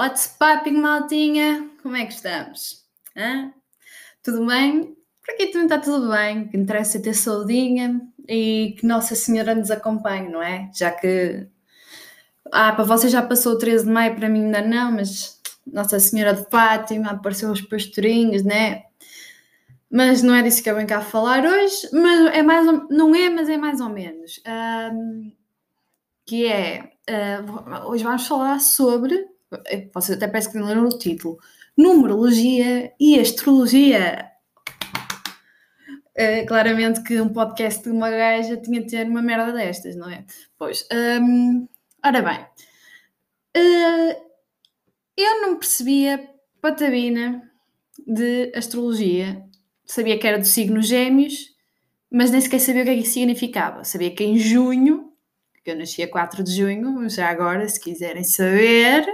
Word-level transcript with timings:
What's 0.00 0.28
popping, 0.28 0.80
maltinha? 0.80 1.68
Como 1.82 1.94
é 1.94 2.06
que 2.06 2.14
estamos? 2.14 2.86
Hã? 3.14 3.52
Tudo 4.22 4.46
bem? 4.46 4.96
Por 5.22 5.34
aqui 5.34 5.48
também 5.48 5.64
está 5.64 5.78
tudo 5.78 6.08
bem. 6.08 6.40
O 6.40 6.48
que 6.48 6.56
interessa 6.56 6.96
é 6.96 7.02
ter 7.02 7.12
saudinha 7.12 8.00
e 8.26 8.76
que 8.78 8.86
Nossa 8.86 9.14
Senhora 9.14 9.54
nos 9.54 9.70
acompanhe, 9.70 10.30
não 10.30 10.42
é? 10.42 10.70
Já 10.74 10.90
que. 10.90 11.46
Ah, 12.50 12.72
para 12.72 12.84
vocês 12.84 13.12
já 13.12 13.20
passou 13.20 13.52
o 13.52 13.58
13 13.58 13.84
de 13.84 13.90
maio, 13.90 14.16
para 14.16 14.30
mim 14.30 14.46
ainda 14.46 14.62
não, 14.62 14.90
mas 14.90 15.38
Nossa 15.66 16.00
Senhora 16.00 16.32
de 16.32 16.48
Fátima, 16.48 17.10
apareceu 17.10 17.50
os 17.50 17.60
pastorinhos, 17.60 18.42
né? 18.42 18.84
Mas 19.90 20.22
não 20.22 20.34
é 20.34 20.40
disso 20.40 20.62
que 20.62 20.70
eu 20.70 20.76
venho 20.76 20.88
cá 20.88 21.02
falar 21.02 21.44
hoje, 21.44 21.90
mas 21.92 22.34
é 22.34 22.42
mais 22.42 22.66
ou... 22.66 22.88
não 22.88 23.14
é, 23.14 23.28
mas 23.28 23.50
é 23.50 23.58
mais 23.58 23.82
ou 23.82 23.90
menos. 23.90 24.40
Um, 24.94 25.30
que 26.24 26.46
é, 26.46 26.90
uh, 27.06 27.86
hoje 27.90 28.02
vamos 28.02 28.26
falar 28.26 28.60
sobre 28.60 29.28
vocês 29.92 30.16
até 30.16 30.28
parece 30.28 30.50
que 30.50 30.58
não 30.58 30.66
leram 30.66 30.84
o 30.84 30.98
título, 30.98 31.38
numerologia 31.76 32.92
e 32.98 33.18
astrologia. 33.18 34.30
Uh, 36.18 36.46
claramente 36.46 37.02
que 37.02 37.20
um 37.20 37.28
podcast 37.28 37.82
de 37.82 37.90
uma 37.90 38.10
gaja 38.10 38.56
tinha 38.56 38.80
de 38.80 38.88
ter 38.88 39.06
uma 39.06 39.22
merda 39.22 39.52
destas, 39.52 39.96
não 39.96 40.08
é? 40.08 40.24
Pois, 40.58 40.86
um, 40.92 41.66
ora 42.04 42.20
bem, 42.20 42.40
uh, 43.56 44.30
eu 45.16 45.42
não 45.42 45.56
percebia 45.56 46.28
patabina 46.60 47.42
de 48.06 48.52
astrologia, 48.54 49.42
sabia 49.84 50.18
que 50.18 50.26
era 50.26 50.38
do 50.38 50.46
signo 50.46 50.82
gêmeos, 50.82 51.54
mas 52.10 52.30
nem 52.30 52.40
sequer 52.40 52.60
sabia 52.60 52.82
o 52.82 52.84
que 52.84 52.90
é 52.90 52.96
que 52.96 53.04
significava. 53.04 53.84
Sabia 53.84 54.14
que 54.14 54.24
em 54.24 54.38
junho 54.38 55.10
porque 55.60 55.72
eu 55.72 55.76
nasci 55.76 56.02
a 56.02 56.08
4 56.08 56.42
de 56.42 56.56
junho, 56.56 57.08
já 57.10 57.28
agora, 57.28 57.68
se 57.68 57.78
quiserem 57.78 58.24
saber, 58.24 59.06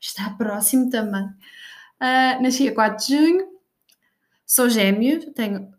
está 0.00 0.30
próximo 0.30 0.88
também. 0.90 1.24
Uh, 1.24 2.42
nasci 2.42 2.68
a 2.68 2.74
4 2.74 3.06
de 3.06 3.16
junho, 3.16 3.48
sou 4.46 4.68
gêmeo, 4.68 5.32
tenho 5.32 5.70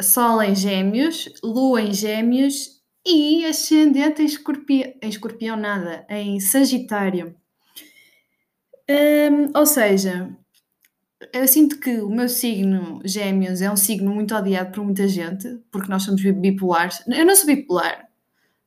Sol 0.00 0.42
em 0.42 0.54
Gêmeos, 0.54 1.32
Lua 1.42 1.80
em 1.80 1.92
Gêmeos 1.92 2.82
e 3.04 3.46
ascendente 3.46 4.20
em 4.20 4.26
escorpião, 4.26 4.92
em 5.02 5.08
escorpião 5.08 5.56
nada, 5.56 6.06
em 6.10 6.38
Sagitário. 6.38 7.34
Um, 8.88 9.58
ou 9.58 9.64
seja, 9.64 10.30
eu 11.32 11.48
sinto 11.48 11.80
que 11.80 11.98
o 12.00 12.10
meu 12.10 12.28
signo 12.28 13.00
Gêmeos 13.04 13.62
é 13.62 13.70
um 13.70 13.76
signo 13.76 14.14
muito 14.14 14.34
odiado 14.34 14.70
por 14.72 14.84
muita 14.84 15.08
gente, 15.08 15.58
porque 15.70 15.88
nós 15.88 16.02
somos 16.02 16.22
bipolares. 16.22 17.02
Eu 17.06 17.24
não 17.24 17.34
sou 17.34 17.46
bipolar, 17.46 18.06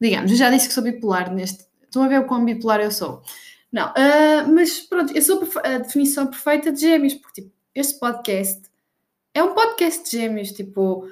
digamos, 0.01 0.31
eu 0.31 0.37
já 0.37 0.49
disse 0.49 0.67
que 0.67 0.73
sou 0.73 0.83
bipolar 0.83 1.31
neste. 1.31 1.65
Estão 1.83 2.03
a 2.03 2.07
ver 2.07 2.19
o 2.19 2.25
quão 2.25 2.43
bipolar 2.43 2.79
eu 2.79 2.91
sou. 2.91 3.21
Não, 3.71 3.89
uh, 3.89 4.53
mas 4.53 4.79
pronto, 4.79 5.15
eu 5.15 5.21
sou 5.21 5.47
a 5.63 5.77
definição 5.77 6.27
perfeita 6.27 6.71
de 6.71 6.81
gêmeos, 6.81 7.13
porque 7.13 7.41
tipo, 7.41 7.53
este 7.75 7.99
podcast 7.99 8.63
é 9.33 9.43
um 9.43 9.53
podcast 9.53 10.03
de 10.03 10.17
gêmeos, 10.17 10.51
tipo, 10.51 11.07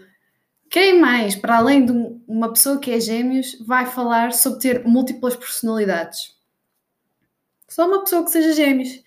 quem 0.70 1.00
mais, 1.00 1.36
para 1.36 1.58
além 1.58 1.86
de 1.86 1.92
uma 2.28 2.52
pessoa 2.52 2.80
que 2.80 2.92
é 2.92 3.00
gêmeos, 3.00 3.58
vai 3.66 3.86
falar 3.86 4.34
sobre 4.34 4.60
ter 4.60 4.84
múltiplas 4.86 5.36
personalidades? 5.36 6.36
Só 7.70 7.88
uma 7.88 8.02
pessoa 8.02 8.24
que 8.24 8.32
seja 8.32 8.54
gêmeos. 8.54 9.04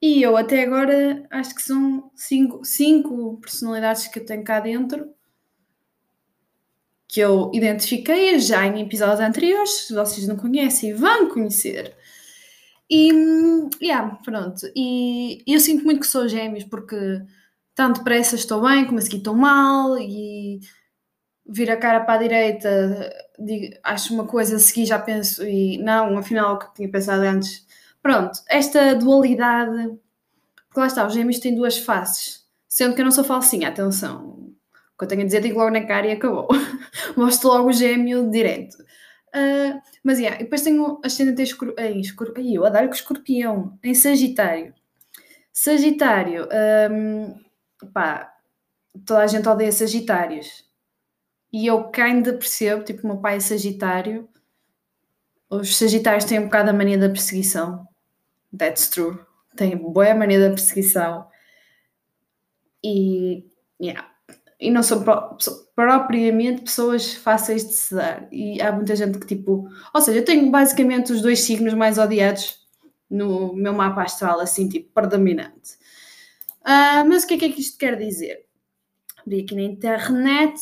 E 0.00 0.22
eu 0.22 0.36
até 0.36 0.62
agora 0.62 1.26
acho 1.30 1.54
que 1.54 1.62
são 1.62 2.10
cinco, 2.14 2.64
cinco 2.64 3.38
personalidades 3.40 4.06
que 4.08 4.18
eu 4.18 4.26
tenho 4.26 4.44
cá 4.44 4.60
dentro 4.60 5.12
que 7.08 7.20
eu 7.20 7.50
identifiquei 7.54 8.38
já 8.38 8.66
em 8.66 8.82
episódios 8.82 9.20
anteriores, 9.20 9.86
se 9.86 9.94
vocês 9.94 10.28
não 10.28 10.36
conhecem, 10.36 10.92
vão 10.92 11.30
conhecer. 11.30 11.96
E, 12.90 13.10
yeah, 13.82 14.18
pronto. 14.24 14.66
E 14.74 15.42
eu 15.46 15.60
sinto 15.60 15.84
muito 15.84 16.00
que 16.00 16.06
sou 16.06 16.28
gêmeos, 16.28 16.64
porque 16.64 16.96
tanto 17.74 17.98
depressa 17.98 18.34
estou 18.34 18.62
bem, 18.62 18.84
como 18.86 18.98
a 18.98 19.02
seguir 19.02 19.18
estou 19.18 19.34
mal, 19.34 19.98
e 19.98 20.60
vir 21.46 21.70
a 21.70 21.76
cara 21.76 22.00
para 22.00 22.14
a 22.14 22.22
direita, 22.22 23.10
digo, 23.38 23.74
acho 23.82 24.12
uma 24.12 24.26
coisa, 24.26 24.56
a 24.56 24.58
seguir 24.58 24.86
já 24.86 24.98
penso, 24.98 25.46
e 25.46 25.78
não, 25.78 26.18
afinal, 26.18 26.54
o 26.54 26.58
que 26.58 26.74
tinha 26.74 26.90
pensado 26.90 27.22
antes. 27.22 27.66
Pronto, 28.02 28.40
esta 28.48 28.94
dualidade, 28.94 29.98
porque 30.66 30.80
lá 30.80 30.86
está, 30.86 31.06
os 31.06 31.14
gêmeos 31.14 31.38
têm 31.38 31.54
duas 31.54 31.78
faces, 31.78 32.46
sendo 32.68 32.94
que 32.94 33.00
eu 33.00 33.04
não 33.04 33.12
sou 33.12 33.24
falsinha, 33.24 33.68
atenção, 33.68 34.52
que 34.98 35.04
eu 35.04 35.08
tenho 35.08 35.22
a 35.22 35.24
dizer, 35.24 35.40
digo 35.40 35.58
logo 35.58 35.70
na 35.70 35.86
cara 35.86 36.06
e 36.06 36.12
acabou. 36.12 36.48
Mostro 37.16 37.48
logo 37.48 37.68
o 37.68 37.72
gêmeo 37.72 38.30
direto. 38.30 38.76
Uh, 39.34 39.80
mas, 40.08 40.18
yeah, 40.18 40.38
depois 40.38 40.62
tenho 40.62 40.98
ascendente 41.04 41.42
em 41.42 41.44
escorpião. 41.44 42.00
Escor 42.00 42.32
Ai, 42.34 42.56
eu 42.56 42.64
adoro 42.64 42.86
com 42.86 42.94
escorpião. 42.94 43.78
Em 43.82 43.92
Sagitário. 43.92 44.72
Sagitário. 45.52 46.48
Um, 46.90 47.38
pá, 47.92 48.34
toda 49.04 49.20
a 49.20 49.26
gente 49.26 49.46
odeia 49.46 49.70
Sagitários. 49.70 50.64
E 51.52 51.66
eu 51.66 51.92
ainda 51.94 52.32
percebo, 52.32 52.84
tipo, 52.84 53.06
meu 53.06 53.18
pai 53.18 53.36
é 53.36 53.40
Sagitário. 53.40 54.26
Os 55.50 55.76
Sagitários 55.76 56.24
têm 56.24 56.38
um 56.38 56.44
bocado 56.44 56.70
a 56.70 56.72
mania 56.72 56.96
da 56.96 57.10
perseguição. 57.10 57.86
That's 58.56 58.88
true. 58.88 59.18
Têm 59.56 59.76
boa 59.76 60.14
mania 60.14 60.40
da 60.40 60.48
perseguição. 60.48 61.28
E, 62.82 63.44
yeah 63.78 64.08
e 64.60 64.70
não 64.70 64.82
são 64.82 65.04
propriamente 65.74 66.62
pessoas 66.62 67.14
fáceis 67.14 67.66
de 67.66 67.74
se 67.74 67.94
dar. 67.94 68.26
E 68.32 68.60
há 68.60 68.72
muita 68.72 68.96
gente 68.96 69.18
que, 69.18 69.26
tipo. 69.26 69.68
Ou 69.94 70.00
seja, 70.00 70.18
eu 70.18 70.24
tenho 70.24 70.50
basicamente 70.50 71.12
os 71.12 71.22
dois 71.22 71.40
signos 71.40 71.74
mais 71.74 71.96
odiados 71.96 72.66
no 73.08 73.54
meu 73.54 73.72
mapa 73.72 74.02
astral, 74.02 74.40
assim, 74.40 74.68
tipo, 74.68 74.90
predominante. 74.92 75.78
Uh, 76.62 77.06
mas 77.08 77.22
o 77.22 77.26
que 77.26 77.34
é, 77.34 77.38
que 77.38 77.44
é 77.44 77.48
que 77.50 77.60
isto 77.60 77.78
quer 77.78 77.96
dizer? 77.96 78.44
Abri 79.18 79.42
aqui 79.42 79.54
na 79.54 79.62
internet, 79.62 80.60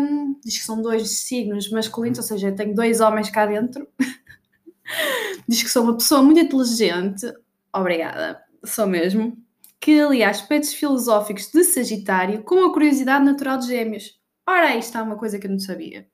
um, 0.00 0.38
diz 0.44 0.58
que 0.58 0.64
são 0.64 0.80
dois 0.80 1.10
signos 1.10 1.68
masculinos, 1.70 2.18
ou 2.18 2.24
seja, 2.24 2.48
eu 2.48 2.54
tenho 2.54 2.74
dois 2.74 3.00
homens 3.00 3.30
cá 3.30 3.46
dentro. 3.46 3.86
diz 5.48 5.62
que 5.62 5.68
sou 5.68 5.82
uma 5.82 5.96
pessoa 5.96 6.22
muito 6.22 6.40
inteligente. 6.40 7.26
Obrigada, 7.72 8.40
sou 8.64 8.86
mesmo 8.86 9.43
que 9.84 10.00
alia 10.00 10.30
aspectos 10.30 10.72
filosóficos 10.72 11.50
de 11.52 11.62
Sagitário 11.62 12.42
com 12.42 12.64
a 12.64 12.72
curiosidade 12.72 13.22
natural 13.22 13.58
de 13.58 13.66
Gêmeos. 13.66 14.18
Ora, 14.48 14.68
aí 14.68 14.78
está 14.78 15.02
uma 15.02 15.18
coisa 15.18 15.38
que 15.38 15.46
eu 15.46 15.50
não 15.50 15.58
sabia. 15.58 16.08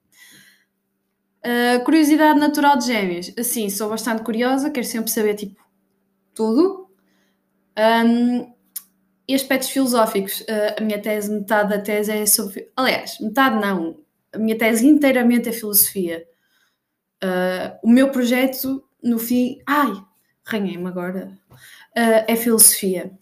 Uh, 1.38 1.84
curiosidade 1.84 2.36
natural 2.36 2.76
de 2.78 2.86
Gêmeos. 2.86 3.32
Assim, 3.38 3.70
sou 3.70 3.88
bastante 3.88 4.24
curiosa, 4.24 4.70
quero 4.70 4.84
sempre 4.84 5.12
saber, 5.12 5.36
tipo, 5.36 5.64
tudo. 6.34 6.90
Um, 7.78 8.52
e 9.28 9.36
aspectos 9.36 9.68
filosóficos. 9.68 10.40
Uh, 10.40 10.74
a 10.76 10.82
minha 10.82 11.00
tese, 11.00 11.30
metade 11.30 11.70
da 11.70 11.80
tese 11.80 12.10
é 12.10 12.26
sobre. 12.26 12.72
Aliás, 12.74 13.20
metade 13.20 13.60
não. 13.60 14.00
A 14.32 14.38
minha 14.38 14.58
tese 14.58 14.84
inteiramente 14.84 15.48
é 15.48 15.52
filosofia. 15.52 16.26
Uh, 17.22 17.78
o 17.84 17.88
meu 17.88 18.10
projeto, 18.10 18.82
no 19.00 19.16
fim. 19.16 19.60
Ai, 19.64 19.92
ranhei-me 20.44 20.88
agora. 20.88 21.38
É 21.94 22.34
filosofia. 22.34 23.16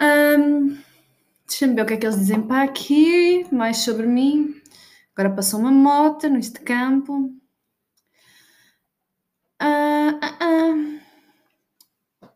Um, 0.00 0.80
Deixa-me 1.50 1.74
ver 1.74 1.82
o 1.82 1.86
que 1.86 1.94
é 1.94 1.96
que 1.96 2.06
eles 2.06 2.18
dizem 2.18 2.40
para 2.46 2.62
aqui, 2.62 3.44
mais 3.52 3.78
sobre 3.78 4.06
mim. 4.06 4.54
Agora 5.14 5.34
passou 5.34 5.58
uma 5.60 5.72
moto 5.72 6.28
neste 6.28 6.60
campo. 6.60 7.34
Ah, 9.58 10.18
ah, 10.22 10.38
ah. 10.40 12.30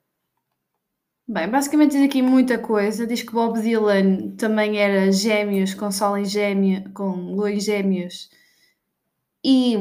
Bem, 1.29 1.49
basicamente 1.49 1.93
diz 1.93 2.03
aqui 2.03 2.21
muita 2.23 2.59
coisa. 2.59 3.07
Diz 3.07 3.23
que 3.23 3.33
Bob 3.33 3.61
Dylan 3.61 4.37
também 4.37 4.79
era 4.79 5.11
gêmeos, 5.13 5.75
com 5.75 5.91
sol 5.91 6.19
em 6.19 6.25
gêmeo, 6.25 6.93
com 6.93 7.13
lua 7.35 7.53
em 7.53 7.61
gêmeos. 7.61 8.29
E 9.45 9.77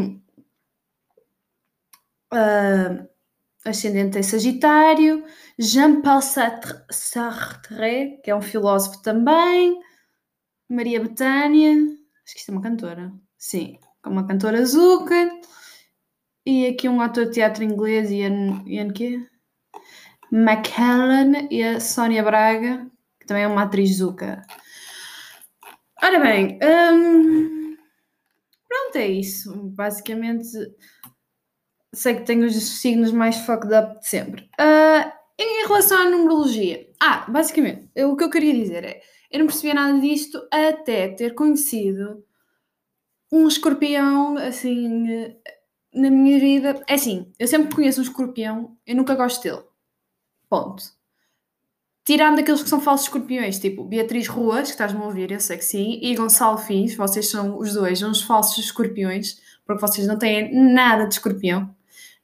uh, 2.33 3.09
ascendente 3.65 4.17
em 4.17 4.23
Sagitário. 4.23 5.23
Jean-Paul 5.57 6.21
Sartre, 6.21 8.19
que 8.23 8.31
é 8.31 8.35
um 8.35 8.41
filósofo 8.41 9.01
também, 9.01 9.79
Maria 10.69 10.99
Betânia, 10.99 11.73
acho 12.25 12.33
que 12.33 12.39
isto 12.39 12.49
é 12.49 12.51
uma 12.53 12.61
cantora, 12.61 13.13
sim, 13.37 13.77
uma 14.05 14.25
cantora 14.25 14.65
Zuka, 14.65 15.29
e 16.45 16.67
aqui 16.67 16.89
um 16.89 17.01
ator 17.01 17.25
de 17.25 17.33
teatro 17.33 17.63
inglês, 17.63 18.09
Ian, 18.11 18.63
Ian 18.65 18.89
quê? 18.89 19.25
McKellen 20.31 21.47
e 21.51 21.63
a 21.63 21.79
Sónia 21.79 22.23
Braga, 22.23 22.87
que 23.19 23.27
também 23.27 23.43
é 23.43 23.47
uma 23.47 23.63
atriz 23.63 23.97
Zuka. 23.97 24.41
Ora 26.01 26.19
bem, 26.19 26.59
hum, 26.61 27.77
pronto, 28.67 28.95
é 28.95 29.07
isso. 29.07 29.53
Basicamente, 29.69 30.49
sei 31.93 32.15
que 32.15 32.25
tenho 32.25 32.45
os 32.45 32.55
signos 32.55 33.11
mais 33.11 33.37
fucked 33.37 33.73
up 33.73 33.99
de 33.99 34.07
sempre. 34.07 34.49
Uh, 34.59 35.11
em 35.37 35.67
relação 35.67 35.97
à 35.97 36.09
numerologia, 36.09 36.89
ah, 36.99 37.25
basicamente, 37.27 37.89
o 38.03 38.15
que 38.15 38.23
eu 38.23 38.29
queria 38.29 38.53
dizer 38.53 38.83
é, 38.83 39.01
eu 39.31 39.39
não 39.39 39.47
percebia 39.47 39.73
nada 39.73 39.99
disto 39.99 40.47
até 40.51 41.07
ter 41.09 41.33
conhecido 41.33 42.23
um 43.31 43.47
escorpião, 43.47 44.37
assim, 44.37 45.35
na 45.93 46.09
minha 46.11 46.39
vida. 46.39 46.83
É 46.87 46.93
assim, 46.93 47.31
eu 47.39 47.47
sempre 47.47 47.73
conheço 47.75 47.99
um 47.99 48.03
escorpião, 48.03 48.77
eu 48.85 48.95
nunca 48.95 49.15
gosto 49.15 49.41
dele. 49.41 49.63
Ponto. 50.47 50.83
Tirando 52.05 52.39
aqueles 52.39 52.61
que 52.61 52.69
são 52.69 52.81
falsos 52.81 53.07
escorpiões, 53.07 53.59
tipo 53.59 53.85
Beatriz 53.85 54.27
Ruas, 54.27 54.67
que 54.67 54.71
estás-me 54.71 55.01
a 55.01 55.05
ouvir, 55.05 55.31
eu 55.31 55.39
sei 55.39 55.57
que 55.57 55.65
sim, 55.65 55.99
e 56.01 56.13
Gonçalo 56.15 56.57
Fins, 56.57 56.95
vocês 56.95 57.29
são 57.29 57.57
os 57.57 57.73
dois 57.73 58.03
uns 58.03 58.21
falsos 58.21 58.63
escorpiões, 58.63 59.39
porque 59.65 59.81
vocês 59.81 60.05
não 60.05 60.19
têm 60.19 60.53
nada 60.53 61.07
de 61.07 61.13
escorpião. 61.15 61.73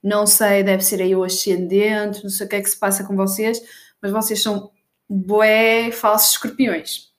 Não 0.01 0.25
sei, 0.25 0.63
deve 0.63 0.84
ser 0.84 1.01
aí 1.01 1.16
o 1.16 1.24
ascendente, 1.24 2.24
não 2.24 2.30
sei 2.30 2.46
o 2.46 2.50
que 2.50 2.56
é 2.56 2.62
que 2.62 2.69
se 2.69 2.80
passa 2.80 3.04
com 3.04 3.16
vocês, 3.16 3.62
mas 4.01 4.12
vocês 4.12 4.42
são 4.42 4.72
bué 5.10 5.92
falsos 5.92 6.31
escorpiões. 6.31 7.10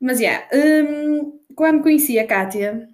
Mas, 0.00 0.18
yeah, 0.18 0.48
um, 0.52 1.38
quando 1.54 1.82
conheci 1.82 2.18
a 2.18 2.26
Kátia, 2.26 2.88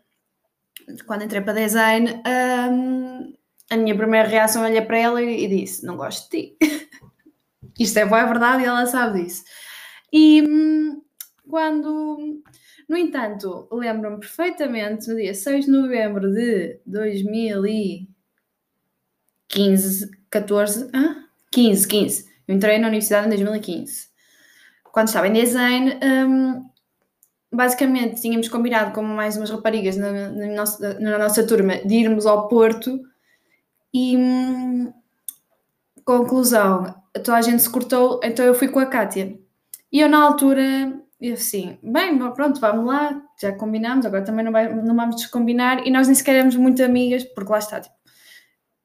quando 1.06 1.24
entrei 1.24 1.40
para 1.40 1.54
design, 1.54 2.22
um, 2.26 3.34
a 3.70 3.76
minha 3.76 3.96
primeira 3.96 4.28
reação 4.28 4.64
olhei 4.64 4.82
para 4.82 4.98
ela 4.98 5.22
e, 5.22 5.44
e 5.44 5.48
disse: 5.48 5.86
Não 5.86 5.96
gosto 5.96 6.30
de 6.30 6.56
ti. 6.56 6.56
Isto 7.78 7.98
é 7.98 8.04
boa 8.04 8.26
verdade 8.26 8.62
e 8.62 8.66
ela 8.66 8.86
sabe 8.86 9.22
disso. 9.22 9.44
E 10.12 10.42
um, 10.42 11.02
quando, 11.48 12.42
no 12.88 12.96
entanto, 12.96 13.68
lembro-me 13.70 14.18
perfeitamente, 14.18 15.08
no 15.08 15.16
dia 15.16 15.34
6 15.34 15.66
de 15.66 15.70
novembro 15.70 16.32
de 16.32 16.80
2015, 19.48 20.10
14, 20.30 20.90
ah? 20.94 21.24
15, 21.50 21.88
15. 21.88 22.28
Eu 22.46 22.54
entrei 22.54 22.78
na 22.78 22.88
universidade 22.88 23.26
em 23.26 23.30
2015. 23.30 24.08
Quando 24.92 25.08
estava 25.08 25.28
em 25.28 25.32
design, 25.32 25.98
um, 26.02 26.68
basicamente 27.52 28.20
tínhamos 28.20 28.48
combinado 28.48 28.92
com 28.92 29.02
mais 29.02 29.36
umas 29.36 29.50
raparigas 29.50 29.96
na, 29.96 30.10
na, 30.30 30.46
nossa, 30.48 31.00
na 31.00 31.18
nossa 31.18 31.46
turma 31.46 31.76
de 31.76 31.94
irmos 31.94 32.26
ao 32.26 32.48
Porto 32.48 33.00
e 33.92 34.16
hum, 34.16 34.92
conclusão, 36.04 36.94
toda 37.12 37.36
a 37.36 37.42
gente 37.42 37.62
se 37.62 37.70
cortou, 37.70 38.20
então 38.22 38.44
eu 38.44 38.54
fui 38.54 38.68
com 38.68 38.78
a 38.78 38.86
Kátia. 38.86 39.38
E 39.90 40.00
eu 40.00 40.08
na 40.08 40.22
altura, 40.22 40.62
eu 41.20 41.34
assim, 41.34 41.78
bem, 41.82 42.18
pronto, 42.32 42.60
vamos 42.60 42.86
lá, 42.86 43.22
já 43.40 43.52
combinámos, 43.52 44.04
agora 44.04 44.24
também 44.24 44.44
não, 44.44 44.52
vai, 44.52 44.72
não 44.74 44.94
vamos 44.94 45.16
descombinar 45.16 45.86
e 45.86 45.90
nós 45.90 46.06
nem 46.06 46.14
sequer 46.14 46.34
éramos 46.36 46.56
muito 46.56 46.82
amigas, 46.82 47.24
porque 47.24 47.50
lá 47.50 47.58
está, 47.58 47.80
tipo, 47.80 47.97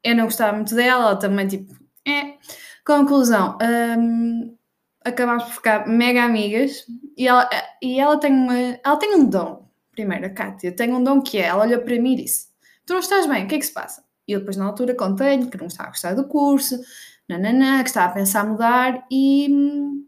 eu 0.03 0.15
não 0.15 0.25
gostava 0.25 0.55
muito 0.55 0.75
dela, 0.75 1.03
ela 1.03 1.15
também, 1.15 1.47
tipo, 1.47 1.73
é. 2.07 2.37
Conclusão, 2.85 3.57
hum, 3.97 4.57
acabámos 5.03 5.45
por 5.45 5.53
ficar 5.53 5.87
mega 5.87 6.23
amigas 6.23 6.85
e 7.17 7.27
ela, 7.27 7.49
e 7.81 7.99
ela 7.99 8.19
tem 8.19 8.33
uma, 8.33 8.57
ela 8.83 8.97
tem 8.97 9.15
um 9.15 9.25
dom. 9.29 9.69
Primeiro, 9.91 10.25
a 10.25 10.29
Kátia 10.29 10.71
tem 10.71 10.93
um 10.93 11.03
dom 11.03 11.21
que 11.21 11.37
é, 11.37 11.43
ela 11.45 11.61
olha 11.63 11.79
para 11.79 11.99
mim 11.99 12.13
e 12.13 12.23
disse: 12.23 12.47
Tu 12.85 12.93
não 12.93 12.99
estás 12.99 13.27
bem, 13.27 13.45
o 13.45 13.47
que 13.47 13.55
é 13.55 13.59
que 13.59 13.65
se 13.65 13.73
passa? 13.73 14.03
E 14.27 14.33
eu 14.33 14.39
depois, 14.39 14.57
na 14.57 14.65
altura, 14.65 14.95
contei-lhe 14.95 15.47
que 15.47 15.57
não 15.57 15.67
estava 15.67 15.89
a 15.89 15.91
gostar 15.91 16.13
do 16.15 16.27
curso, 16.27 16.79
nananã, 17.27 17.81
que 17.83 17.89
estava 17.89 18.11
a 18.11 18.13
pensar 18.13 18.45
mudar 18.45 19.05
e 19.11 19.47
hum, 19.49 20.05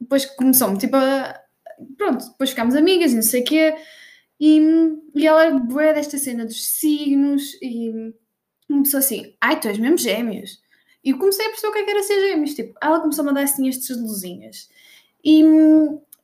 depois 0.00 0.26
começou-me 0.26 0.78
tipo 0.78 0.96
a. 0.96 1.40
Pronto, 1.98 2.30
depois 2.30 2.50
ficámos 2.50 2.74
amigas 2.74 3.12
e 3.12 3.16
não 3.16 3.22
sei 3.22 3.42
o 3.42 3.44
quê. 3.44 3.74
E, 4.38 4.60
hum, 4.60 5.02
e 5.14 5.26
ela 5.26 5.44
é 5.46 5.94
desta 5.94 6.18
cena 6.18 6.44
dos 6.44 6.64
signos 6.66 7.54
e 7.62 8.14
começou 8.68 8.98
assim: 8.98 9.34
Ai, 9.40 9.58
tu 9.60 9.68
és 9.68 9.78
mesmo 9.78 9.98
gêmeos. 9.98 10.60
E 11.04 11.14
comecei 11.14 11.46
a 11.46 11.50
perceber 11.50 11.68
o 11.68 11.72
que, 11.72 11.78
é 11.78 11.84
que 11.84 11.90
era 11.90 12.02
ser 12.02 12.20
gêmeos. 12.20 12.54
Tipo, 12.54 12.74
ela 12.82 13.00
começou 13.00 13.22
a 13.22 13.26
mandar 13.26 13.42
assim 13.42 13.68
estas 13.68 14.00
luzinhas. 14.00 14.68
E, 15.24 15.42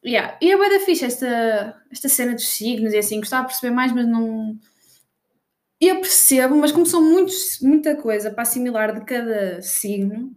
yeah. 0.04 0.36
e 0.40 0.50
é 0.50 0.58
bem 0.58 0.70
da 0.70 0.84
ficha 0.84 1.06
esta, 1.06 1.80
esta 1.90 2.08
cena 2.08 2.34
dos 2.34 2.48
signos 2.48 2.92
e 2.92 2.98
assim, 2.98 3.18
gostava 3.18 3.42
de 3.42 3.52
perceber 3.52 3.74
mais, 3.74 3.92
mas 3.92 4.06
não. 4.06 4.58
Eu 5.80 6.00
percebo, 6.00 6.56
mas 6.56 6.72
como 6.72 6.86
são 6.86 7.02
muitos, 7.02 7.60
muita 7.60 7.96
coisa 7.96 8.30
para 8.30 8.42
assimilar 8.42 8.94
de 8.94 9.04
cada 9.04 9.60
signo, 9.62 10.32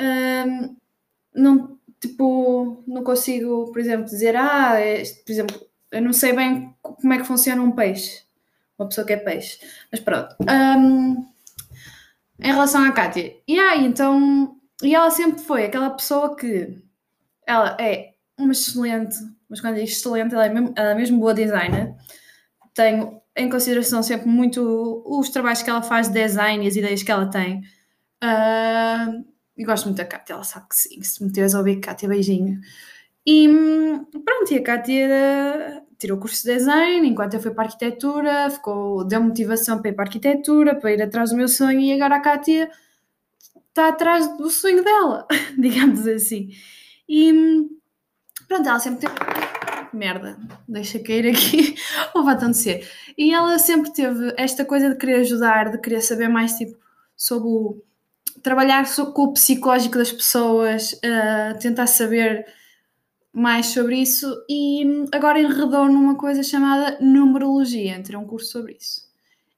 hum, 0.00 0.76
não, 1.34 1.78
tipo, 2.00 2.82
não 2.86 3.02
consigo, 3.04 3.70
por 3.72 3.80
exemplo, 3.80 4.04
dizer, 4.04 4.36
ah, 4.36 4.80
este, 4.80 5.22
por 5.24 5.32
exemplo, 5.32 5.66
eu 5.92 6.02
não 6.02 6.12
sei 6.12 6.32
bem 6.34 6.74
como 6.82 7.12
é 7.12 7.18
que 7.18 7.24
funciona 7.24 7.62
um 7.62 7.72
peixe, 7.72 8.22
uma 8.80 8.88
pessoa 8.88 9.06
que 9.06 9.12
é 9.12 9.16
peixe, 9.16 9.58
mas 9.92 10.00
pronto. 10.00 10.34
Um, 10.40 11.26
em 12.42 12.52
relação 12.52 12.82
à 12.82 12.92
Kátia. 12.92 13.36
E 13.46 13.58
aí, 13.58 13.84
então. 13.84 14.56
E 14.82 14.94
ela 14.94 15.10
sempre 15.10 15.40
foi 15.42 15.66
aquela 15.66 15.90
pessoa 15.90 16.34
que. 16.34 16.78
Ela 17.46 17.76
é 17.78 18.14
uma 18.38 18.52
excelente, 18.52 19.16
mas 19.48 19.60
quando 19.60 19.74
digo 19.74 19.86
excelente, 19.86 20.34
ela 20.34 20.46
é 20.46 20.48
mesmo, 20.48 20.72
ela 20.76 20.90
é 20.90 20.94
mesmo 20.94 21.18
boa 21.18 21.34
designer. 21.34 21.94
Tenho 22.74 23.20
em 23.36 23.50
consideração 23.50 24.02
sempre 24.02 24.28
muito 24.28 25.02
os 25.04 25.28
trabalhos 25.28 25.62
que 25.62 25.68
ela 25.68 25.82
faz 25.82 26.08
de 26.08 26.14
design 26.14 26.64
e 26.64 26.68
as 26.68 26.76
ideias 26.76 27.02
que 27.02 27.10
ela 27.10 27.26
tem. 27.26 27.60
Uh, 28.22 29.24
e 29.56 29.64
gosto 29.64 29.86
muito 29.86 29.98
da 29.98 30.04
Kátia, 30.04 30.34
ela 30.34 30.44
sabe 30.44 30.68
que 30.68 30.76
sim. 30.76 31.02
Se 31.02 31.22
me 31.22 31.30
tiveres 31.30 31.54
a 31.54 31.58
ouvir, 31.58 31.80
Kátia, 31.80 32.08
beijinho. 32.08 32.60
E 33.26 33.48
pronto, 34.24 34.52
e 34.52 34.56
a 34.56 34.62
Kátia 34.62 35.82
tirou 36.00 36.16
o 36.16 36.20
curso 36.20 36.42
de 36.42 36.54
design, 36.54 37.06
enquanto 37.06 37.34
eu 37.34 37.40
fui 37.40 37.50
para 37.50 37.64
a 37.64 37.66
arquitetura, 37.66 38.50
ficou, 38.50 39.04
deu 39.04 39.22
motivação 39.22 39.78
para 39.80 39.90
ir 39.90 39.92
para 39.92 40.04
a 40.04 40.06
arquitetura, 40.06 40.74
para 40.74 40.92
ir 40.92 41.02
atrás 41.02 41.30
do 41.30 41.36
meu 41.36 41.46
sonho, 41.46 41.78
e 41.78 41.92
agora 41.92 42.16
a 42.16 42.20
Kátia 42.20 42.70
está 43.68 43.88
atrás 43.88 44.26
do 44.38 44.48
sonho 44.48 44.82
dela, 44.82 45.26
digamos 45.58 46.06
assim. 46.08 46.50
E 47.06 47.68
pronto, 48.48 48.68
ela 48.68 48.80
sempre 48.80 49.00
teve. 49.00 49.14
Merda, 49.92 50.38
deixa 50.68 51.00
cair 51.00 51.28
aqui 51.28 51.74
o 52.14 52.22
batom 52.22 52.50
de 52.50 52.56
ser. 52.56 52.88
E 53.18 53.34
ela 53.34 53.58
sempre 53.58 53.92
teve 53.92 54.32
esta 54.38 54.64
coisa 54.64 54.88
de 54.88 54.96
querer 54.96 55.16
ajudar, 55.16 55.70
de 55.70 55.78
querer 55.78 56.00
saber 56.00 56.28
mais 56.28 56.54
tipo, 56.54 56.78
sobre 57.16 57.48
o. 57.48 57.82
trabalhar 58.42 58.86
com 59.12 59.22
o 59.22 59.32
psicológico 59.34 59.98
das 59.98 60.12
pessoas, 60.12 60.92
uh, 60.92 61.58
tentar 61.58 61.88
saber 61.88 62.46
mais 63.32 63.66
sobre 63.66 63.96
isso 63.96 64.26
e 64.48 65.06
agora 65.12 65.40
enredou 65.40 65.88
numa 65.88 66.16
coisa 66.16 66.42
chamada 66.42 66.98
numerologia, 67.00 67.96
entre 67.96 68.16
um 68.16 68.26
curso 68.26 68.50
sobre 68.50 68.76
isso. 68.78 69.08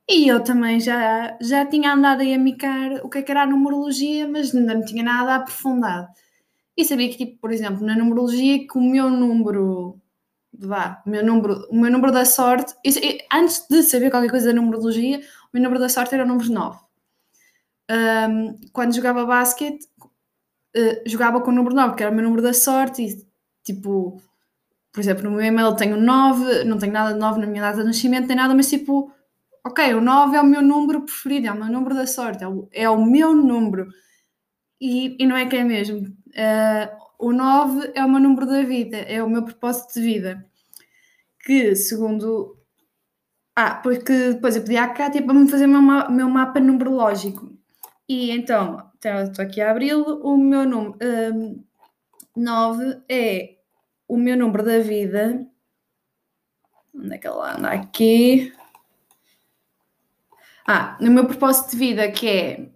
E 0.09 0.29
eu 0.29 0.43
também 0.43 0.81
já, 0.81 1.37
já 1.41 1.65
tinha 1.65 1.93
andado 1.95 2.21
aí 2.21 2.35
a 2.35 2.39
micar 2.39 3.01
o 3.05 3.09
que, 3.09 3.19
é 3.19 3.23
que 3.23 3.31
era 3.31 3.43
a 3.43 3.47
numerologia, 3.47 4.29
mas 4.29 4.55
ainda 4.55 4.75
não 4.75 4.85
tinha 4.85 5.03
nada 5.03 5.37
aprofundado. 5.37 6.09
E 6.77 6.85
sabia 6.85 7.09
que, 7.11 7.17
tipo, 7.17 7.39
por 7.41 7.53
exemplo, 7.53 7.85
na 7.87 7.97
numerologia, 7.97 8.67
que 8.67 8.79
o 8.79 8.81
meu 8.81 9.11
número, 9.11 10.01
vá, 10.53 11.03
o 11.07 11.11
meu 11.11 11.25
número, 11.25 11.67
o 11.71 11.77
meu 11.77 11.91
número 11.91 12.13
da 12.13 12.25
sorte, 12.25 12.75
isso, 12.85 12.99
antes 13.33 13.67
de 13.69 13.83
saber 13.83 14.11
qualquer 14.11 14.31
coisa 14.31 14.49
da 14.49 14.55
numerologia, 14.61 15.19
o 15.19 15.49
meu 15.55 15.63
número 15.63 15.81
da 15.81 15.89
sorte 15.89 16.15
era 16.15 16.25
o 16.25 16.29
número 16.29 16.51
9. 16.51 16.79
Um, 17.91 18.59
quando 18.73 18.95
jogava 18.95 19.25
basquete, 19.27 19.87
uh, 20.77 21.03
jogava 21.07 21.41
com 21.41 21.51
o 21.51 21.55
número 21.55 21.75
9, 21.75 21.95
que 21.97 22.03
era 22.03 22.13
o 22.13 22.15
meu 22.15 22.25
número 22.25 22.43
da 22.43 22.55
sorte, 22.55 23.03
e 23.03 23.32
Tipo, 23.65 24.21
por 24.93 25.01
exemplo, 25.01 25.25
no 25.25 25.31
meu 25.33 25.43
e-mail 25.45 25.75
tenho 25.75 25.97
9, 25.97 26.65
não 26.65 26.79
tenho 26.79 26.93
nada 26.93 27.15
de 27.15 27.19
9 27.19 27.41
na 27.41 27.47
minha 27.47 27.63
data 27.63 27.79
de 27.79 27.85
nascimento, 27.85 28.29
nem 28.29 28.37
nada, 28.37 28.55
mas 28.55 28.69
tipo, 28.69 29.13
ok, 29.65 29.95
o 29.95 30.01
9 30.01 30.37
é 30.37 30.41
o 30.41 30.47
meu 30.47 30.63
número 30.63 31.03
preferido, 31.03 31.47
é 31.49 31.53
o 31.53 31.57
meu 31.57 31.69
número 31.69 31.95
da 31.95 32.07
sorte, 32.07 32.45
é 32.45 32.49
o, 32.49 32.69
é 32.73 32.91
o 32.91 33.05
meu 33.05 33.35
número. 33.35 33.89
E, 34.81 35.17
e 35.23 35.27
não 35.27 35.37
é 35.37 35.47
que 35.47 35.57
é 35.57 35.65
mesmo. 35.65 36.09
Uh, 36.29 37.03
o 37.19 37.33
9 37.33 37.93
é 37.95 38.05
o 38.05 38.09
meu 38.11 38.21
número 38.21 38.47
da 38.47 38.63
vida, 38.63 38.97
é 38.99 39.23
o 39.23 39.31
meu 39.31 39.45
propósito 39.45 39.95
de 39.95 40.01
vida. 40.03 40.45
Que, 41.41 41.75
segundo. 41.77 42.59
Ah, 43.57 43.75
porque 43.77 44.33
depois 44.33 44.57
eu 44.57 44.63
pedi 44.63 44.77
à 44.77 44.89
Kátia 44.89 45.23
para 45.23 45.35
me 45.35 45.49
fazer 45.49 45.67
o 45.67 45.69
meu, 45.69 46.11
meu 46.11 46.29
mapa 46.29 46.61
numerológico. 46.61 47.53
E 48.09 48.31
então, 48.31 48.91
estou 49.05 49.45
aqui 49.45 49.61
a 49.61 49.71
abri-lo, 49.71 50.21
o 50.23 50.37
meu 50.37 50.67
número. 50.67 50.97
Uh, 50.97 51.65
9 52.37 53.03
é 53.09 53.57
o 54.09 54.17
meu 54.17 54.37
número 54.37 54.65
da 54.65 54.79
vida. 54.79 55.47
Onde 56.95 57.15
é 57.15 57.19
que 57.19 57.27
ela 57.27 57.57
anda? 57.57 57.71
Aqui. 57.71 58.53
Ah, 60.67 60.97
no 61.01 61.11
meu 61.11 61.27
propósito 61.27 61.73
de 61.73 61.77
vida, 61.77 62.11
que 62.11 62.29
é. 62.29 62.73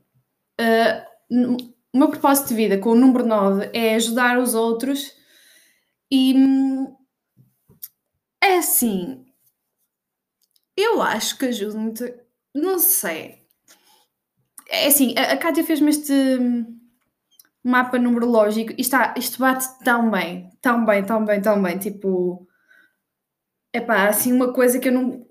Uh, 0.61 1.77
o 1.93 1.99
meu 1.99 2.11
propósito 2.11 2.49
de 2.49 2.55
vida 2.55 2.79
com 2.79 2.91
o 2.91 2.95
número 2.95 3.27
9 3.27 3.71
é 3.73 3.95
ajudar 3.95 4.39
os 4.39 4.55
outros 4.55 5.15
e. 6.11 6.35
É 8.43 8.59
assim. 8.59 9.27
Eu 10.77 11.01
acho 11.03 11.39
que 11.39 11.47
ajuda 11.47 11.79
muito. 11.79 12.05
Não 12.55 12.79
sei. 12.79 13.47
É 14.69 14.89
assim, 14.89 15.15
a, 15.17 15.33
a 15.33 15.37
Kátia 15.37 15.65
fez-me 15.65 15.91
este 15.91 16.13
mapa 17.67 17.99
numerológico 17.99 18.73
e 18.79 18.81
está, 18.81 19.15
isto 19.19 19.41
bate 19.41 19.67
tão 19.85 20.11
bem, 20.11 20.51
tão 20.63 20.85
bem, 20.85 21.05
tão 21.05 21.25
bem, 21.25 21.43
tão 21.43 21.61
bem. 21.61 21.79
Tipo, 21.79 22.47
é 23.73 23.81
pá, 23.81 24.09
assim, 24.09 24.33
uma 24.33 24.53
coisa 24.53 24.79
que 24.79 24.89
eu 24.89 24.93
não. 24.93 25.27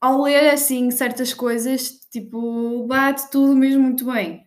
Ao 0.00 0.22
ler 0.22 0.50
assim 0.50 0.90
certas 0.90 1.34
coisas, 1.34 1.90
tipo, 2.10 2.86
bate 2.86 3.30
tudo 3.30 3.56
mesmo 3.56 3.82
muito 3.82 4.04
bem. 4.04 4.44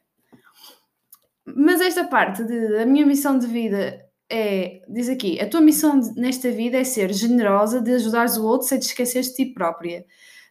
Mas 1.46 1.82
esta 1.82 2.06
parte 2.06 2.44
de 2.44 2.78
a 2.78 2.86
minha 2.86 3.06
missão 3.06 3.38
de 3.38 3.48
vida 3.48 4.06
é, 4.30 4.82
diz 4.88 5.10
aqui, 5.10 5.40
a 5.42 5.50
tua 5.50 5.62
missão 5.62 6.00
nesta 6.16 6.52
vida 6.52 6.78
é 6.78 6.84
ser 6.84 7.14
generosa, 7.14 7.82
de 7.82 7.94
ajudares 7.94 8.38
o 8.38 8.46
outro 8.46 8.68
sem 8.68 8.80
te 8.80 8.88
esqueceres 8.88 9.30
de 9.30 9.36
ti 9.36 9.46
própria. 9.54 10.06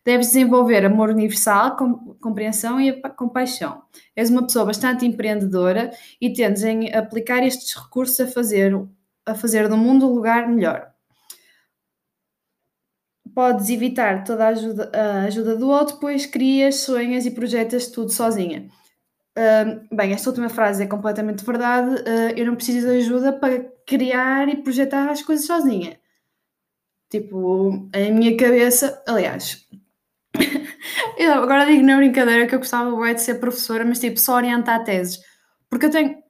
Deves 0.06 0.28
desenvolver 0.28 0.86
amor 0.86 1.10
universal, 1.10 1.76
compreensão 2.20 2.80
e 2.80 2.92
compaixão. 3.16 3.82
És 4.14 4.30
uma 4.30 4.44
pessoa 4.44 4.64
bastante 4.64 5.04
empreendedora 5.04 5.90
e 6.20 6.32
tendes 6.32 6.62
em 6.62 6.94
aplicar 6.94 7.42
estes 7.42 7.74
recursos 7.74 8.20
a 8.20 8.28
fazer, 8.28 8.72
a 9.26 9.34
fazer 9.34 9.68
do 9.68 9.76
mundo 9.76 10.08
um 10.08 10.14
lugar 10.14 10.48
melhor. 10.48 10.92
Podes 13.34 13.68
evitar 13.68 14.22
toda 14.22 14.44
a 14.44 14.48
ajuda, 14.50 14.92
a 14.94 15.22
ajuda 15.24 15.56
do 15.56 15.68
outro, 15.68 15.96
pois 15.96 16.24
crias, 16.24 16.76
sonhas 16.76 17.26
e 17.26 17.32
projetas 17.32 17.88
tudo 17.88 18.12
sozinha. 18.12 18.68
Uh, 19.36 19.94
bem, 19.94 20.12
esta 20.12 20.30
última 20.30 20.48
frase 20.48 20.84
é 20.84 20.86
completamente 20.86 21.44
verdade. 21.44 21.96
Uh, 22.02 22.32
eu 22.36 22.46
não 22.46 22.54
preciso 22.54 22.86
de 22.86 22.98
ajuda 22.98 23.32
para 23.32 23.58
criar 23.84 24.48
e 24.48 24.62
projetar 24.62 25.10
as 25.10 25.20
coisas 25.20 25.46
sozinha. 25.46 25.98
Tipo, 27.10 27.88
a 27.92 28.10
minha 28.12 28.36
cabeça, 28.36 29.02
aliás, 29.06 29.66
eu 31.18 31.32
agora 31.34 31.66
digo 31.66 31.84
na 31.84 31.96
brincadeira 31.96 32.46
que 32.46 32.54
eu 32.54 32.58
gostava 32.58 32.94
bem 33.00 33.14
de 33.14 33.22
ser 33.22 33.36
professora, 33.36 33.84
mas 33.84 33.98
tipo, 34.00 34.18
só 34.18 34.36
orientar 34.36 34.84
teses. 34.84 35.20
Porque 35.70 35.86
eu 35.86 35.90
tenho, 35.90 36.22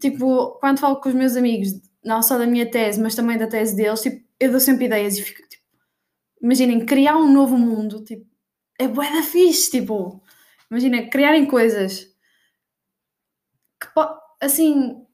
tipo, 0.00 0.58
quando 0.60 0.80
falo 0.80 1.00
com 1.00 1.08
os 1.08 1.14
meus 1.14 1.36
amigos, 1.36 1.68
não 2.04 2.22
só 2.22 2.38
da 2.38 2.46
minha 2.46 2.70
tese, 2.70 3.00
mas 3.00 3.14
também 3.14 3.38
da 3.38 3.46
tese 3.46 3.76
deles, 3.76 4.02
tipo, 4.02 4.24
eu 4.40 4.50
dou 4.50 4.60
sempre 4.60 4.86
ideias 4.86 5.16
e 5.18 5.22
fico, 5.22 5.46
tipo, 5.48 5.64
imaginem, 6.42 6.84
criar 6.86 7.16
um 7.16 7.32
novo 7.32 7.58
mundo, 7.58 8.04
tipo, 8.04 8.26
é 8.78 8.88
bué 8.88 9.10
da 9.12 9.22
fixe, 9.22 9.70
tipo, 9.70 10.22
imagina, 10.70 11.08
criarem 11.08 11.46
coisas 11.46 12.06
que, 13.80 13.88
assim, 14.40 15.06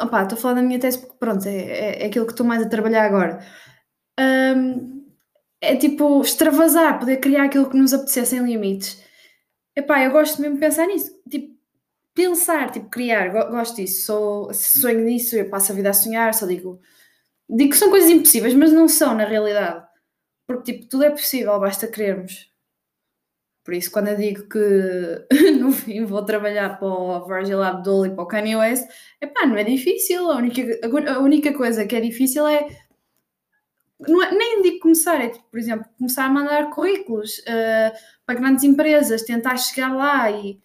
opá, 0.00 0.22
estou 0.22 0.38
a 0.38 0.40
falar 0.40 0.54
da 0.54 0.62
minha 0.62 0.78
tese 0.78 0.98
porque, 1.00 1.16
pronto, 1.18 1.46
é, 1.46 1.56
é, 1.56 2.02
é 2.04 2.06
aquilo 2.06 2.26
que 2.26 2.32
estou 2.32 2.46
mais 2.46 2.62
a 2.62 2.68
trabalhar 2.68 3.04
agora. 3.04 3.44
Um, 4.18 4.95
é 5.60 5.76
tipo 5.76 6.20
extravasar, 6.20 6.98
poder 6.98 7.18
criar 7.18 7.44
aquilo 7.44 7.68
que 7.70 7.76
nos 7.76 7.92
apetecer 7.94 8.26
sem 8.26 8.44
limites. 8.44 9.02
Epá, 9.74 10.02
eu 10.02 10.12
gosto 10.12 10.40
mesmo 10.40 10.56
de 10.56 10.60
pensar 10.60 10.86
nisso. 10.86 11.10
Tipo, 11.30 11.56
pensar, 12.14 12.70
tipo, 12.70 12.88
criar, 12.88 13.28
gosto 13.50 13.76
disso. 13.76 14.06
Sou, 14.06 14.54
sonho 14.54 15.00
nisso, 15.04 15.36
eu 15.36 15.50
passo 15.50 15.72
a 15.72 15.74
vida 15.74 15.90
a 15.90 15.92
sonhar, 15.94 16.34
só 16.34 16.46
digo. 16.46 16.80
Digo 17.48 17.70
que 17.70 17.76
são 17.76 17.90
coisas 17.90 18.10
impossíveis, 18.10 18.54
mas 18.54 18.72
não 18.72 18.88
são 18.88 19.14
na 19.14 19.24
realidade. 19.24 19.86
Porque, 20.46 20.72
tipo, 20.72 20.88
tudo 20.88 21.04
é 21.04 21.10
possível, 21.10 21.58
basta 21.60 21.86
querermos. 21.88 22.50
Por 23.64 23.74
isso, 23.74 23.90
quando 23.90 24.08
eu 24.08 24.16
digo 24.16 24.48
que 24.48 25.26
no 25.60 25.72
fim 25.72 26.04
vou 26.04 26.24
trabalhar 26.24 26.78
para 26.78 26.86
o 26.88 27.26
Virgil 27.26 27.62
Abloh 27.62 28.06
e 28.06 28.10
para 28.10 28.22
o 28.22 28.26
Kanye 28.26 28.56
West, 28.56 28.88
epá, 29.20 29.44
não 29.44 29.56
é 29.56 29.64
difícil. 29.64 30.30
A 30.30 30.36
única, 30.36 30.62
a 31.12 31.18
única 31.18 31.52
coisa 31.52 31.84
que 31.84 31.96
é 31.96 32.00
difícil 32.00 32.46
é 32.46 32.66
é, 34.00 34.30
nem 34.34 34.62
digo 34.62 34.80
começar, 34.80 35.20
é 35.20 35.28
tipo, 35.30 35.44
por 35.50 35.58
exemplo, 35.58 35.86
começar 35.96 36.26
a 36.26 36.30
mandar 36.30 36.70
currículos 36.70 37.38
uh, 37.38 37.96
para 38.26 38.38
grandes 38.38 38.64
empresas, 38.64 39.22
tentar 39.22 39.56
chegar 39.56 39.94
lá 39.94 40.30
e 40.30 40.60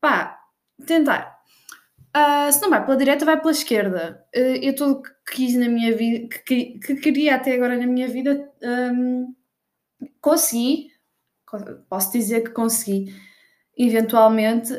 pá, 0.00 0.38
tentar. 0.86 1.36
Uh, 2.16 2.50
se 2.50 2.62
não 2.62 2.70
vai 2.70 2.84
pela 2.84 2.96
direita, 2.96 3.24
vai 3.24 3.38
pela 3.38 3.50
esquerda. 3.50 4.24
Uh, 4.34 4.56
eu 4.62 4.74
tudo 4.74 5.02
que 5.02 5.10
quis 5.34 5.54
na 5.56 5.68
minha 5.68 5.94
vida, 5.94 6.28
que, 6.46 6.78
que, 6.78 6.94
queria 6.96 7.34
até 7.34 7.54
agora 7.54 7.76
na 7.76 7.86
minha 7.86 8.08
vida, 8.08 8.50
um, 8.62 9.34
consegui, 10.20 10.92
posso 11.88 12.12
dizer 12.12 12.42
que 12.42 12.50
consegui, 12.50 13.14
eventualmente, 13.76 14.72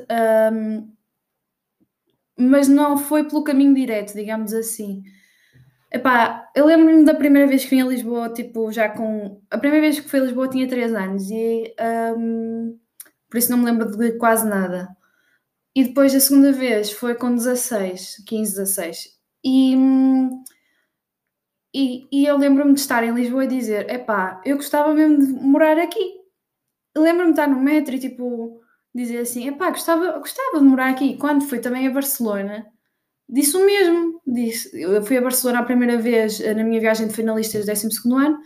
um, 0.51 0.91
mas 2.39 2.67
não 2.67 2.97
foi 2.97 3.23
pelo 3.25 3.43
caminho 3.43 3.73
direto, 3.75 4.13
digamos 4.13 4.53
assim. 4.53 5.03
Epá, 5.97 6.47
eu 6.55 6.67
lembro-me 6.67 7.03
da 7.03 7.15
primeira 7.15 7.47
vez 7.47 7.63
que 7.63 7.71
vim 7.71 7.81
a 7.81 7.85
Lisboa, 7.85 8.29
tipo, 8.31 8.71
já 8.71 8.87
com. 8.87 9.41
A 9.49 9.57
primeira 9.57 9.81
vez 9.87 9.99
que 9.99 10.07
fui 10.07 10.19
a 10.19 10.23
Lisboa 10.23 10.47
tinha 10.47 10.67
3 10.67 10.93
anos 10.93 11.29
e 11.31 11.73
um, 12.15 12.79
por 13.29 13.37
isso 13.37 13.49
não 13.49 13.57
me 13.57 13.65
lembro 13.65 13.97
de 13.97 14.11
quase 14.19 14.47
nada. 14.47 14.87
E 15.75 15.83
depois 15.85 16.13
a 16.13 16.19
segunda 16.19 16.51
vez 16.51 16.91
foi 16.91 17.15
com 17.15 17.33
16, 17.33 18.23
15, 18.27 18.51
16. 18.57 19.09
E, 19.43 19.75
e, 21.73 22.07
e 22.11 22.25
eu 22.27 22.37
lembro-me 22.37 22.73
de 22.73 22.79
estar 22.79 23.03
em 23.03 23.13
Lisboa 23.13 23.45
e 23.45 23.47
dizer: 23.47 23.89
epá, 23.89 24.39
eu 24.45 24.57
gostava 24.57 24.93
mesmo 24.93 25.25
de 25.25 25.33
morar 25.33 25.79
aqui. 25.79 26.13
Lembro-me 26.95 27.33
de 27.33 27.39
estar 27.39 27.47
no 27.47 27.59
metro 27.59 27.95
e 27.95 27.99
tipo, 27.99 28.61
dizer 28.93 29.19
assim: 29.19 29.47
epá, 29.47 29.71
gostava, 29.71 30.19
gostava 30.19 30.59
de 30.59 30.65
morar 30.65 30.89
aqui. 30.91 31.17
Quando 31.17 31.45
fui 31.45 31.59
também 31.59 31.87
a 31.87 31.91
Barcelona 31.91 32.67
disse 33.27 33.55
o 33.57 33.65
mesmo. 33.65 34.21
Disse, 34.25 34.79
eu 34.79 35.03
fui 35.03 35.17
a 35.17 35.21
Barcelona 35.21 35.59
a 35.59 35.65
primeira 35.65 35.97
vez 35.97 36.39
eh, 36.41 36.53
na 36.53 36.63
minha 36.63 36.79
viagem 36.79 37.07
de 37.07 37.13
finalistas 37.13 37.65
do 37.65 37.71
12 37.71 37.87
ano 38.13 38.39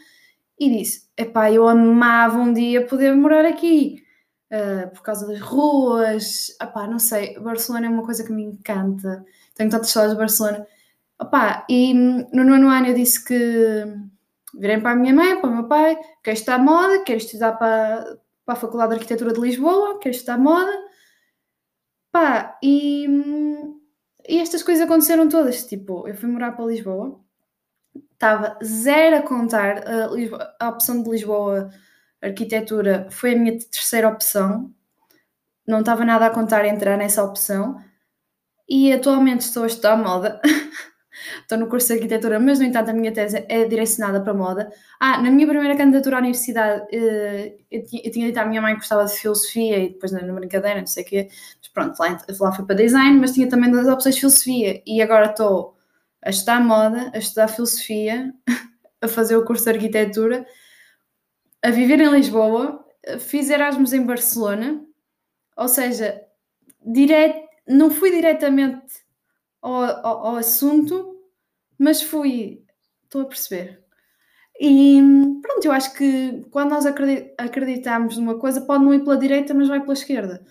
e 0.60 0.70
disse: 0.70 1.10
Epá, 1.18 1.52
eu 1.52 1.68
amava 1.68 2.38
um 2.38 2.54
dia 2.54 2.86
poder 2.86 3.16
morar 3.16 3.46
aqui 3.46 4.04
uh, 4.52 4.90
por 4.92 5.02
causa 5.02 5.28
das 5.28 5.40
ruas. 5.40 6.56
Epá, 6.62 6.88
não 6.88 7.00
sei, 7.00 7.40
Barcelona 7.40 7.88
é 7.88 7.90
uma 7.90 8.06
coisa 8.06 8.24
que 8.24 8.32
me 8.32 8.44
encanta. 8.44 9.26
Tenho 9.56 9.70
tantas 9.70 9.90
saudades 9.90 10.16
de 10.16 10.20
Barcelona. 10.20 10.68
Epá, 11.22 11.66
e 11.70 11.94
hum, 11.96 12.28
no 12.34 12.44
nono 12.44 12.70
ano 12.70 12.88
eu 12.88 12.94
disse 12.94 13.24
que 13.26 13.86
virei 14.60 14.80
para 14.80 14.92
a 14.92 14.96
minha 14.96 15.14
mãe, 15.14 15.40
para 15.40 15.50
o 15.50 15.54
meu 15.54 15.68
pai, 15.68 15.98
quero 16.24 16.38
estudar 16.38 16.60
moda, 16.60 17.04
quero 17.04 17.18
estudar 17.18 17.54
para, 17.54 18.18
para 18.46 18.54
a 18.56 18.58
Faculdade 18.58 18.90
de 18.92 18.96
Arquitetura 18.96 19.34
de 19.34 19.40
Lisboa, 19.40 20.00
quero 20.00 20.16
estudar 20.16 20.38
moda. 20.38 20.72
Pá, 22.12 22.58
e 22.62 23.08
hum, 23.10 23.81
e 24.32 24.40
estas 24.40 24.64
coisas 24.64 24.86
aconteceram 24.86 25.28
todas. 25.28 25.66
Tipo, 25.66 26.08
eu 26.08 26.16
fui 26.16 26.30
morar 26.30 26.54
para 26.54 26.66
Lisboa, 26.66 27.20
estava 28.14 28.58
zero 28.64 29.18
a 29.18 29.22
contar. 29.22 29.86
A, 29.86 30.08
Lisboa, 30.08 30.56
a 30.58 30.70
opção 30.70 31.04
de 31.04 31.10
Lisboa, 31.10 31.70
arquitetura, 32.22 33.08
foi 33.12 33.34
a 33.34 33.38
minha 33.38 33.60
terceira 33.60 34.08
opção. 34.08 34.74
Não 35.68 35.82
estava 35.82 36.06
nada 36.06 36.28
a 36.28 36.30
contar 36.30 36.66
entrar 36.66 36.98
nessa 36.98 37.22
opção. 37.22 37.84
E 38.70 38.94
atualmente 38.94 39.42
estou 39.42 39.64
a 39.64 39.68
estudar 39.68 39.98
moda. 39.98 40.40
estou 41.52 41.60
no 41.60 41.68
curso 41.68 41.88
de 41.88 41.94
arquitetura, 41.96 42.40
mas 42.40 42.60
no 42.60 42.66
entanto 42.66 42.90
a 42.90 42.94
minha 42.94 43.12
tese 43.12 43.46
é 43.50 43.66
direcionada 43.66 44.22
para 44.22 44.34
moda. 44.34 44.72
Ah, 45.00 45.22
na 45.22 45.30
minha 45.30 45.46
primeira 45.46 45.76
candidatura 45.76 46.18
à 46.18 46.20
universidade, 46.20 46.88
eh, 46.94 47.56
eu 47.70 47.84
tinha 48.12 48.28
dito 48.28 48.38
à 48.38 48.46
minha 48.46 48.62
mãe 48.62 48.74
que 48.74 48.80
gostava 48.80 49.04
de 49.06 49.14
filosofia 49.14 49.78
e 49.80 49.90
depois 49.90 50.14
na 50.14 50.22
brincadeira, 50.22 50.80
não 50.80 50.88
sei 50.88 51.04
o 51.04 51.06
quê, 51.06 51.30
pronto, 51.74 52.00
lá, 52.00 52.18
lá 52.40 52.52
fui 52.54 52.66
para 52.66 52.76
design, 52.76 53.20
mas 53.20 53.34
tinha 53.34 53.50
também 53.50 53.70
das 53.70 53.88
opções 53.88 54.16
de 54.16 54.22
filosofia. 54.22 54.82
E 54.86 55.02
agora 55.02 55.32
estou 55.32 55.76
a 56.24 56.30
estudar 56.30 56.62
moda, 56.62 57.12
a 57.14 57.18
estudar 57.18 57.50
filosofia, 57.50 58.34
a 59.02 59.08
fazer 59.08 59.36
o 59.36 59.44
curso 59.44 59.66
de 59.66 59.72
arquitetura, 59.72 60.46
a 61.62 61.70
viver 61.70 62.00
em 62.00 62.12
Lisboa, 62.12 62.86
fiz 63.20 63.50
Erasmus 63.50 63.92
em 63.94 64.06
Barcelona, 64.06 64.82
ou 65.58 65.68
seja, 65.68 66.22
direto, 66.86 67.46
não 67.68 67.92
fui 67.92 68.12
diretamente 68.12 69.04
ao, 69.62 69.74
ao, 69.74 70.28
ao 70.28 70.36
assunto, 70.38 71.11
mas 71.82 72.00
fui, 72.04 72.64
estou 73.04 73.24
a 73.24 73.26
perceber. 73.26 73.82
E 74.60 75.02
pronto, 75.42 75.66
eu 75.66 75.72
acho 75.72 75.92
que 75.96 76.46
quando 76.52 76.70
nós 76.70 76.86
acreditamos 76.86 78.18
numa 78.18 78.38
coisa, 78.38 78.62
pode 78.62 78.84
não 78.84 78.94
ir 78.94 79.00
pela 79.00 79.18
direita, 79.18 79.52
mas 79.52 79.68
vai 79.68 79.82
pela 79.82 79.94
esquerda. 79.94 80.46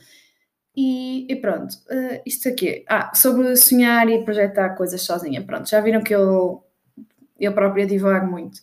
E, 0.77 1.33
e 1.33 1.37
pronto, 1.37 1.73
uh, 1.73 2.21
isto 2.27 2.49
aqui. 2.49 2.85
Ah, 2.89 3.13
sobre 3.15 3.55
sonhar 3.55 4.09
e 4.09 4.25
projetar 4.25 4.71
coisas 4.71 5.03
sozinha. 5.03 5.41
Pronto, 5.47 5.71
já 5.71 5.81
viram 5.81 6.03
que 6.03 6.13
eu, 6.13 6.65
eu 7.39 7.53
própria 7.53 7.87
divago 7.87 8.27
muito. 8.29 8.61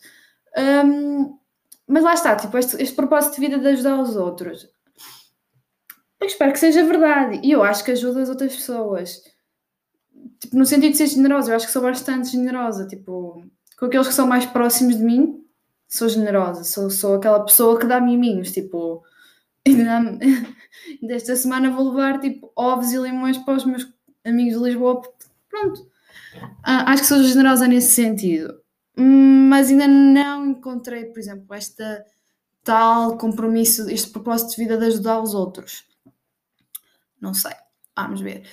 Um, 0.57 1.39
mas 1.87 2.03
lá 2.03 2.15
está, 2.15 2.35
tipo, 2.35 2.57
este, 2.57 2.83
este, 2.83 2.95
propósito 2.97 3.35
de 3.35 3.47
vida 3.47 3.59
de 3.59 3.67
ajudar 3.67 4.01
os 4.01 4.17
outros. 4.17 4.67
Eu 6.19 6.27
espero 6.27 6.51
que 6.51 6.59
seja 6.59 6.83
verdade. 6.83 7.39
E 7.41 7.51
eu 7.51 7.63
acho 7.63 7.85
que 7.85 7.91
ajuda 7.91 8.21
as 8.23 8.29
outras 8.29 8.53
pessoas. 8.53 9.23
Tipo, 10.39 10.57
no 10.57 10.65
sentido 10.65 10.91
de 10.91 10.97
ser 10.97 11.07
generosa, 11.07 11.51
eu 11.51 11.55
acho 11.55 11.65
que 11.65 11.71
sou 11.71 11.81
bastante 11.81 12.29
generosa. 12.29 12.87
Tipo, 12.87 13.43
com 13.77 13.85
aqueles 13.85 14.07
que 14.07 14.13
são 14.13 14.27
mais 14.27 14.45
próximos 14.45 14.97
de 14.97 15.03
mim, 15.03 15.43
sou 15.87 16.09
generosa. 16.09 16.63
Sou, 16.63 16.89
sou 16.89 17.15
aquela 17.15 17.43
pessoa 17.43 17.79
que 17.79 17.85
dá 17.87 17.99
miminhos. 17.99 18.51
Tipo, 18.51 19.03
desta 21.01 21.35
semana 21.37 21.71
vou 21.71 21.89
levar 21.89 22.19
tipo 22.19 22.51
ovos 22.55 22.91
e 22.91 22.97
limões 22.97 23.37
para 23.37 23.55
os 23.55 23.65
meus 23.65 23.87
amigos 24.25 24.57
de 24.57 24.63
Lisboa. 24.63 25.01
Pronto. 25.49 25.89
Ah, 26.63 26.91
acho 26.91 27.03
que 27.03 27.07
sou 27.07 27.23
generosa 27.23 27.67
nesse 27.67 27.91
sentido. 27.91 28.61
Mas 28.95 29.69
ainda 29.69 29.87
não 29.87 30.47
encontrei, 30.47 31.05
por 31.05 31.19
exemplo, 31.19 31.53
esta 31.53 32.03
tal 32.63 33.17
compromisso, 33.17 33.89
este 33.89 34.09
propósito 34.09 34.51
de 34.51 34.57
vida 34.57 34.77
de 34.77 34.85
ajudar 34.85 35.21
os 35.21 35.33
outros. 35.33 35.85
Não 37.21 37.33
sei. 37.33 37.53
Vamos 37.95 38.21
ver. 38.21 38.43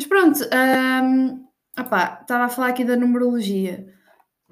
Mas 0.00 0.06
pronto. 0.06 0.40
Um, 0.44 1.46
estava 1.78 2.44
a 2.44 2.48
falar 2.48 2.68
aqui 2.68 2.84
da 2.84 2.96
numerologia. 2.96 3.86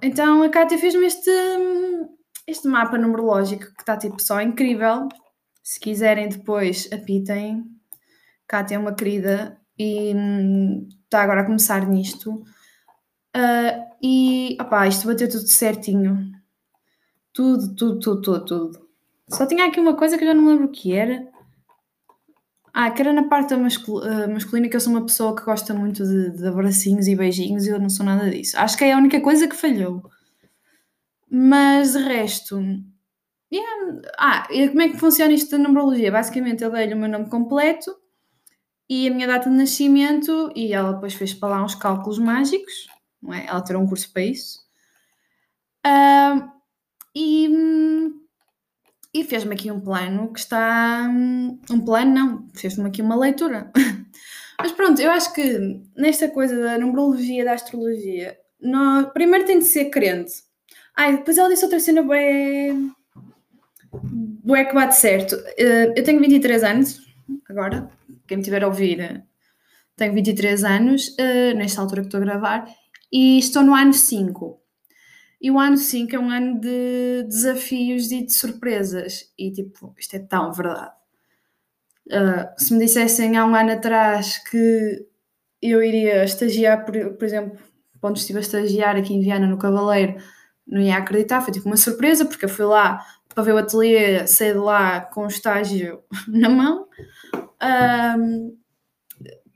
Então 0.02 0.43
a 0.43 0.49
Kátia 0.50 0.76
fez-me 0.76 1.07
este, 1.07 1.31
este 2.47 2.69
mapa 2.69 2.99
numerológico 2.99 3.73
que 3.75 3.81
está 3.81 3.97
tipo 3.97 4.21
só 4.21 4.43
incrível. 4.43 5.09
Se 5.62 5.81
quiserem 5.81 6.28
depois, 6.28 6.87
apitem. 6.93 7.64
Cátia 8.47 8.75
é 8.75 8.78
uma 8.78 8.95
querida 8.95 9.59
e 9.78 10.12
hum, 10.14 10.87
está 11.05 11.23
agora 11.23 11.40
a 11.40 11.47
começar 11.47 11.87
nisto. 11.88 12.31
Uh, 13.35 13.88
e 14.02 14.57
opá, 14.61 14.87
isto 14.87 15.07
bateu 15.07 15.31
tudo 15.31 15.47
certinho. 15.47 16.31
Tudo, 17.33 17.75
tudo, 17.75 18.00
tudo, 18.00 18.21
tudo, 18.21 18.45
tudo. 18.45 18.88
Só 19.31 19.47
tinha 19.47 19.67
aqui 19.67 19.81
uma 19.81 19.97
coisa 19.97 20.19
que 20.19 20.25
eu 20.25 20.28
já 20.28 20.35
não 20.35 20.47
lembro 20.47 20.67
o 20.67 20.71
que 20.71 20.95
era. 20.95 21.26
Ah, 22.80 22.92
que 22.92 23.02
era 23.02 23.12
na 23.12 23.25
parte 23.25 23.56
mascul 23.56 23.99
uh, 24.04 24.32
masculina, 24.32 24.68
que 24.68 24.76
eu 24.76 24.80
sou 24.80 24.92
uma 24.92 25.04
pessoa 25.04 25.35
que 25.35 25.42
gosta 25.42 25.75
muito 25.75 26.04
de, 26.04 26.30
de 26.30 26.47
abracinhos 26.47 27.08
e 27.08 27.16
beijinhos 27.16 27.66
e 27.66 27.70
eu 27.70 27.80
não 27.80 27.90
sou 27.90 28.06
nada 28.06 28.30
disso. 28.30 28.56
Acho 28.56 28.78
que 28.78 28.85
é 28.85 28.92
a 28.92 28.97
única 28.97 29.20
coisa 29.20 29.49
que 29.49 29.56
falhou. 29.56 30.08
Mas 31.28 31.94
de 31.94 31.99
resto. 31.99 32.56
Yeah. 33.52 34.00
Ah, 34.16 34.47
e 34.49 34.68
como 34.68 34.82
é 34.82 34.90
que 34.90 34.97
funciona 34.97 35.32
isto 35.32 35.50
da 35.50 35.58
numerologia? 35.58 36.12
Basicamente, 36.12 36.62
eu 36.62 36.70
dei-lhe 36.70 36.94
o 36.94 36.97
meu 36.97 37.08
nome 37.08 37.28
completo 37.28 37.92
e 38.88 39.08
a 39.08 39.11
minha 39.11 39.26
data 39.26 39.50
de 39.50 39.56
nascimento, 39.56 40.52
e 40.54 40.73
ela 40.73 40.92
depois 40.92 41.14
fez 41.14 41.35
para 41.35 41.49
lá 41.49 41.64
uns 41.64 41.75
cálculos 41.75 42.20
mágicos, 42.20 42.87
não 43.20 43.35
é? 43.35 43.44
Ela 43.47 43.61
terá 43.61 43.80
um 43.80 43.88
curso 43.88 44.12
para 44.12 44.23
isso. 44.23 44.61
Uh, 45.85 46.49
e, 47.12 47.49
e 49.20 49.25
fez-me 49.25 49.54
aqui 49.54 49.70
um 49.70 49.80
plano 49.80 50.32
que 50.32 50.38
está. 50.38 51.08
Um 51.08 51.80
plano, 51.84 52.14
não, 52.14 52.48
fez-me 52.54 52.88
aqui 52.88 53.02
uma 53.02 53.16
leitura. 53.16 53.70
Mas 54.60 54.72
pronto, 54.72 55.00
eu 55.00 55.10
acho 55.10 55.32
que 55.32 55.80
nesta 55.96 56.28
coisa 56.28 56.60
da 56.60 56.78
numerologia, 56.78 57.44
da 57.44 57.52
astrologia, 57.52 58.37
nós, 58.60 59.06
primeiro 59.12 59.44
tem 59.44 59.58
de 59.58 59.64
ser 59.64 59.87
crente. 59.87 60.32
Ai, 60.96 61.18
depois 61.18 61.38
ela 61.38 61.48
disse 61.48 61.64
outra 61.64 61.78
cena 61.78 62.02
bem. 62.02 62.92
Bué 63.92 64.64
que 64.64 64.75
bate 64.75 64.96
certo. 64.96 65.37
Uh, 65.37 65.92
eu 65.96 66.02
tenho 66.02 66.20
23 66.20 66.64
anos, 66.64 67.00
agora. 67.48 67.88
Quem 68.26 68.38
me 68.38 68.42
tiver 68.42 68.62
a 68.62 68.66
ouvir, 68.66 69.25
tenho 69.96 70.12
23 70.12 70.64
anos, 70.64 71.08
uh, 71.08 71.56
nesta 71.56 71.80
altura 71.80 72.02
que 72.02 72.08
estou 72.08 72.20
a 72.20 72.25
gravar, 72.25 72.68
e 73.12 73.38
estou 73.38 73.62
no 73.62 73.75
ano 73.75 73.94
5. 73.94 74.60
E 75.40 75.50
o 75.50 75.59
ano 75.59 75.76
5 75.76 76.16
é 76.16 76.18
um 76.18 76.30
ano 76.30 76.61
de 76.61 77.23
desafios 77.28 78.11
e 78.11 78.25
de 78.25 78.33
surpresas. 78.33 79.33
E 79.38 79.52
tipo, 79.52 79.95
isto 79.99 80.16
é 80.16 80.18
tão 80.18 80.52
verdade. 80.52 80.92
Uh, 82.09 82.49
se 82.57 82.73
me 82.73 82.85
dissessem 82.85 83.37
há 83.37 83.45
um 83.45 83.54
ano 83.54 83.73
atrás 83.73 84.38
que 84.38 85.07
eu 85.61 85.83
iria 85.83 86.25
estagiar, 86.25 86.85
por, 86.85 86.95
por 87.14 87.25
exemplo, 87.25 87.59
quando 88.00 88.16
estive 88.16 88.38
a 88.38 88.42
estagiar 88.42 88.97
aqui 88.97 89.12
em 89.14 89.21
Viana, 89.21 89.47
no 89.47 89.59
Cavaleiro, 89.59 90.16
não 90.66 90.80
ia 90.80 90.97
acreditar, 90.97 91.40
foi 91.40 91.52
tipo 91.52 91.66
uma 91.66 91.76
surpresa, 91.76 92.25
porque 92.25 92.45
eu 92.45 92.49
fui 92.49 92.64
lá 92.64 93.04
para 93.28 93.42
ver 93.42 93.52
o 93.52 93.59
ateliê, 93.59 94.26
saí 94.26 94.52
de 94.52 94.59
lá 94.59 95.00
com 95.00 95.25
o 95.25 95.28
estágio 95.28 96.02
na 96.28 96.49
mão, 96.49 96.88
um, 98.18 98.57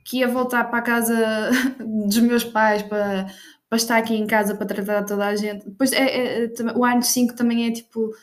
que 0.05 0.19
ia 0.19 0.29
voltar 0.29 0.65
para 0.65 0.79
a 0.79 0.83
casa 0.83 1.51
dos 1.79 2.19
meus 2.19 2.45
pais 2.45 2.83
para 2.83 3.27
para 3.73 3.79
estar 3.79 3.97
aqui 3.97 4.15
em 4.15 4.27
casa 4.27 4.55
para 4.55 4.67
tratar 4.67 5.03
toda 5.03 5.27
a 5.27 5.35
gente. 5.35 5.65
Depois 5.65 5.95
é, 5.95 6.05
é, 6.05 6.45
é 6.45 6.49
o 6.77 6.85
ano 6.85 7.03
5 7.03 7.35
também 7.35 7.67
é 7.67 7.73
tipo 7.73 8.15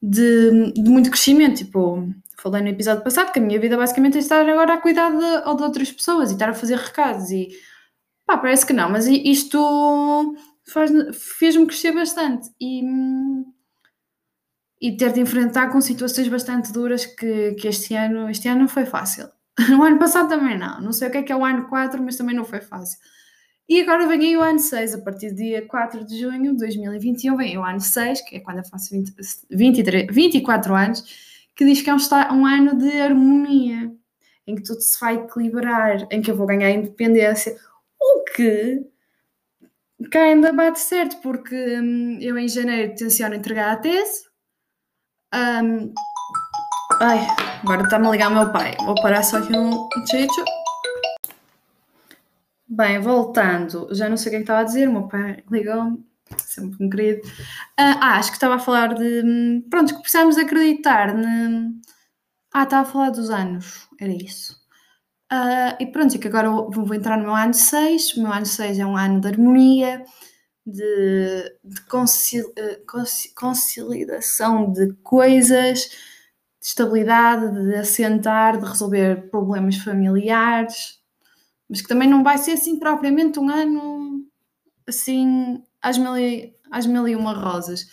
de, 0.00 0.72
de, 0.74 0.88
muito 0.88 1.10
crescimento. 1.10 1.56
Tipo, 1.56 2.08
falei 2.38 2.62
no 2.62 2.68
episódio 2.68 3.02
passado 3.02 3.32
que 3.32 3.40
a 3.40 3.42
minha 3.42 3.58
vida 3.58 3.76
basicamente 3.76 4.16
é 4.16 4.20
estar 4.20 4.48
agora 4.48 4.74
a 4.74 4.80
cuidar 4.80 5.10
de, 5.10 5.56
de 5.56 5.62
outras 5.64 5.90
pessoas 5.90 6.30
e 6.30 6.34
estar 6.34 6.50
a 6.50 6.54
fazer 6.54 6.76
recados. 6.78 7.32
E 7.32 7.48
pá, 8.24 8.38
parece 8.38 8.64
que 8.64 8.72
não, 8.72 8.88
mas 8.88 9.08
isto 9.08 10.36
fez-me 11.12 11.66
crescer 11.66 11.90
bastante 11.90 12.48
e, 12.60 12.84
e 14.80 14.96
ter 14.96 15.12
de 15.12 15.18
enfrentar 15.18 15.72
com 15.72 15.80
situações 15.80 16.28
bastante 16.28 16.72
duras 16.72 17.06
que, 17.06 17.54
que 17.54 17.66
este 17.66 17.96
ano 17.96 18.30
este 18.30 18.46
ano 18.46 18.60
não 18.60 18.68
foi 18.68 18.86
fácil. 18.86 19.28
No 19.68 19.82
ano 19.82 19.98
passado 19.98 20.28
também 20.28 20.56
não. 20.56 20.80
Não 20.80 20.92
sei 20.92 21.08
o 21.08 21.10
que 21.10 21.18
é 21.18 21.22
que 21.24 21.32
é 21.32 21.36
o 21.36 21.44
ano 21.44 21.68
4, 21.68 22.00
mas 22.00 22.16
também 22.16 22.36
não 22.36 22.44
foi 22.44 22.60
fácil. 22.60 23.00
E 23.68 23.80
agora 23.80 24.06
vem 24.06 24.20
aí 24.20 24.36
o 24.36 24.42
ano 24.42 24.58
6, 24.58 24.94
a 24.94 25.00
partir 25.00 25.30
do 25.30 25.36
dia 25.36 25.66
4 25.66 26.04
de 26.04 26.18
junho 26.18 26.52
de 26.52 26.58
2021, 26.58 27.36
vem 27.36 27.56
o 27.56 27.64
ano 27.64 27.80
6, 27.80 28.20
que 28.22 28.36
é 28.36 28.40
quando 28.40 28.58
eu 28.58 28.64
faço 28.64 28.90
20, 28.90 29.14
23, 29.50 30.06
24 30.10 30.74
anos, 30.74 31.04
que 31.54 31.64
diz 31.64 31.80
que 31.80 31.88
é 31.88 31.94
um, 31.94 31.98
um 32.34 32.46
ano 32.46 32.76
de 32.76 33.00
harmonia, 33.00 33.92
em 34.46 34.56
que 34.56 34.62
tudo 34.62 34.80
se 34.80 34.98
vai 35.00 35.14
equilibrar, 35.14 36.06
em 36.10 36.20
que 36.20 36.30
eu 36.30 36.36
vou 36.36 36.46
ganhar 36.46 36.70
independência, 36.70 37.56
o 38.00 38.24
que 38.34 38.84
cá 40.10 40.22
ainda 40.24 40.52
bate 40.52 40.80
certo, 40.80 41.20
porque 41.22 41.54
hum, 41.80 42.18
eu 42.20 42.36
em 42.36 42.48
janeiro 42.48 42.94
tenciono 42.94 43.34
entregar 43.34 43.72
a 43.72 43.76
tese. 43.76 44.24
Um, 45.34 45.94
ai, 47.00 47.26
agora 47.62 47.82
está-me 47.84 48.08
a 48.08 48.10
ligar 48.10 48.30
o 48.30 48.34
meu 48.34 48.52
pai. 48.52 48.76
Vou 48.84 48.94
parar 48.96 49.22
só 49.22 49.38
aqui 49.38 49.56
um 49.56 49.88
chicho. 50.10 50.44
Bem, 52.74 52.98
voltando, 53.00 53.94
já 53.94 54.08
não 54.08 54.16
sei 54.16 54.28
o 54.28 54.30
que 54.30 54.36
é 54.36 54.38
que 54.38 54.44
estava 54.44 54.60
a 54.60 54.64
dizer, 54.64 54.88
o 54.88 54.92
meu 54.92 55.06
pai 55.06 55.44
ligou-me, 55.50 56.02
sempre 56.38 56.82
um 56.82 56.88
querido. 56.88 57.20
Ah, 57.76 57.98
ah, 58.00 58.18
acho 58.18 58.30
que 58.30 58.36
estava 58.36 58.54
a 58.54 58.58
falar 58.58 58.94
de. 58.94 59.62
Pronto, 59.68 59.94
que 59.94 60.00
precisamos 60.00 60.38
acreditar. 60.38 61.14
Ne... 61.14 61.70
Ah, 62.52 62.62
estava 62.64 62.88
a 62.88 62.90
falar 62.90 63.10
dos 63.10 63.28
anos, 63.30 63.88
era 64.00 64.12
isso. 64.12 64.54
Uh, 65.32 65.76
e 65.80 65.86
pronto, 65.86 66.14
e 66.16 66.18
que 66.18 66.28
agora 66.28 66.50
vou 66.50 66.94
entrar 66.94 67.18
no 67.18 67.24
meu 67.24 67.34
ano 67.34 67.54
6. 67.54 68.16
O 68.16 68.22
meu 68.22 68.32
ano 68.32 68.46
6 68.46 68.78
é 68.78 68.86
um 68.86 68.96
ano 68.96 69.20
de 69.20 69.28
harmonia, 69.28 70.04
de, 70.66 71.58
de 71.64 71.80
concil, 71.88 72.46
uh, 72.48 73.34
conciliação 73.36 74.72
de 74.72 74.94
coisas, 75.02 75.80
de 76.60 76.66
estabilidade, 76.66 77.52
de 77.68 77.74
assentar, 77.76 78.58
de 78.58 78.66
resolver 78.66 79.30
problemas 79.30 79.76
familiares 79.76 81.01
mas 81.72 81.80
que 81.80 81.88
também 81.88 82.06
não 82.06 82.22
vai 82.22 82.36
ser 82.36 82.52
assim 82.52 82.78
propriamente 82.78 83.40
um 83.40 83.48
ano 83.48 84.26
assim 84.86 85.64
às 85.80 85.96
mil 85.96 86.18
e, 86.18 86.54
às 86.70 86.84
mil 86.84 87.08
e 87.08 87.16
uma 87.16 87.32
rosas. 87.32 87.88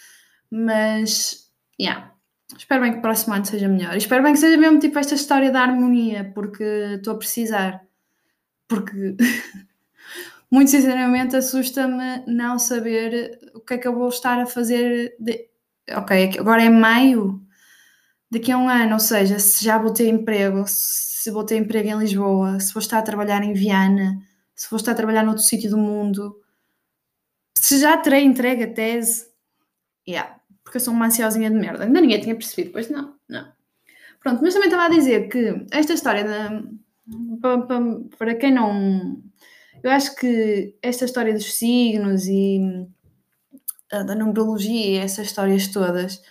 Mas, 0.51 1.49
yeah, 1.79 2.11
espero 2.57 2.81
bem 2.81 2.91
que 2.91 2.97
o 2.97 3.01
próximo 3.01 3.35
ano 3.35 3.45
seja 3.45 3.69
melhor. 3.69 3.95
espero 3.95 4.21
bem 4.21 4.33
que 4.33 4.39
seja 4.39 4.57
mesmo 4.57 4.79
tipo 4.79 4.99
esta 4.99 5.15
história 5.15 5.49
da 5.49 5.61
harmonia, 5.61 6.29
porque 6.35 6.61
estou 6.97 7.13
a 7.13 7.17
precisar. 7.17 7.81
Porque, 8.67 9.15
muito 10.51 10.71
sinceramente, 10.71 11.37
assusta-me 11.37 12.25
não 12.27 12.59
saber 12.59 13.39
o 13.55 13.61
que 13.61 13.75
é 13.75 13.77
que 13.77 13.87
eu 13.87 13.95
vou 13.95 14.09
estar 14.09 14.41
a 14.41 14.45
fazer. 14.45 15.15
De... 15.17 15.47
Ok, 15.95 16.37
agora 16.37 16.63
é 16.63 16.69
maio, 16.69 17.41
daqui 18.29 18.51
a 18.51 18.57
um 18.57 18.67
ano, 18.67 18.95
ou 18.95 18.99
seja, 18.99 19.39
se 19.39 19.63
já 19.63 19.77
vou 19.77 19.93
ter 19.93 20.09
emprego, 20.09 20.65
se 20.67 21.08
se 21.19 21.31
vou 21.31 21.43
ter 21.43 21.57
emprego 21.57 21.89
em 21.89 21.99
Lisboa, 21.99 22.61
se 22.61 22.73
vou 22.73 22.79
estar 22.79 22.97
a 22.97 23.01
trabalhar 23.01 23.43
em 23.43 23.51
Viana, 23.51 24.17
se 24.55 24.69
vou 24.69 24.77
estar 24.77 24.93
a 24.93 24.95
trabalhar 24.95 25.21
noutro 25.21 25.43
sítio 25.43 25.69
do 25.69 25.77
mundo, 25.77 26.39
se 27.53 27.77
já 27.77 27.97
terei 27.97 28.23
entregue 28.23 28.63
a 28.63 28.73
tese. 28.73 29.27
Yeah, 30.07 30.39
porque 30.63 30.77
eu 30.77 30.81
sou 30.81 30.93
uma 30.93 31.07
ansiosinha 31.07 31.49
de 31.51 31.57
merda. 31.57 31.83
Ainda 31.83 31.99
ninguém 31.99 32.21
tinha 32.21 32.33
percebido, 32.33 32.71
pois 32.71 32.89
não, 32.89 33.15
não. 33.27 33.51
Pronto, 34.21 34.41
mas 34.41 34.53
também 34.53 34.69
estava 34.69 34.85
a 34.85 34.95
dizer 34.97 35.27
que 35.27 35.65
esta 35.71 35.93
história 35.93 36.23
da, 36.23 36.63
para, 37.41 37.61
para, 37.63 37.81
para 38.17 38.35
quem 38.35 38.53
não. 38.53 39.21
Eu 39.83 39.91
acho 39.91 40.15
que 40.15 40.77
esta 40.81 41.03
história 41.03 41.33
dos 41.33 41.53
signos 41.53 42.27
e 42.27 42.87
da 43.91 44.15
numerologia 44.15 44.85
e 44.87 44.95
essas 44.95 45.27
histórias 45.27 45.67
todas, 45.67 46.21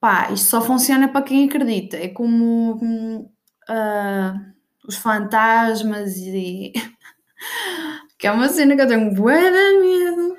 pá, 0.00 0.30
isto 0.32 0.46
só 0.46 0.62
funciona 0.62 1.08
para 1.08 1.26
quem 1.26 1.46
acredita. 1.46 1.98
É 1.98 2.08
como 2.08 3.30
uh, 3.70 4.54
os 4.86 4.96
fantasmas 4.96 6.16
e. 6.16 6.72
que 8.18 8.26
é 8.26 8.32
uma 8.32 8.48
cena 8.48 8.74
que 8.74 8.82
eu 8.82 8.88
tenho 8.88 9.14
bué 9.14 9.50
de 9.50 9.78
medo. 9.80 10.36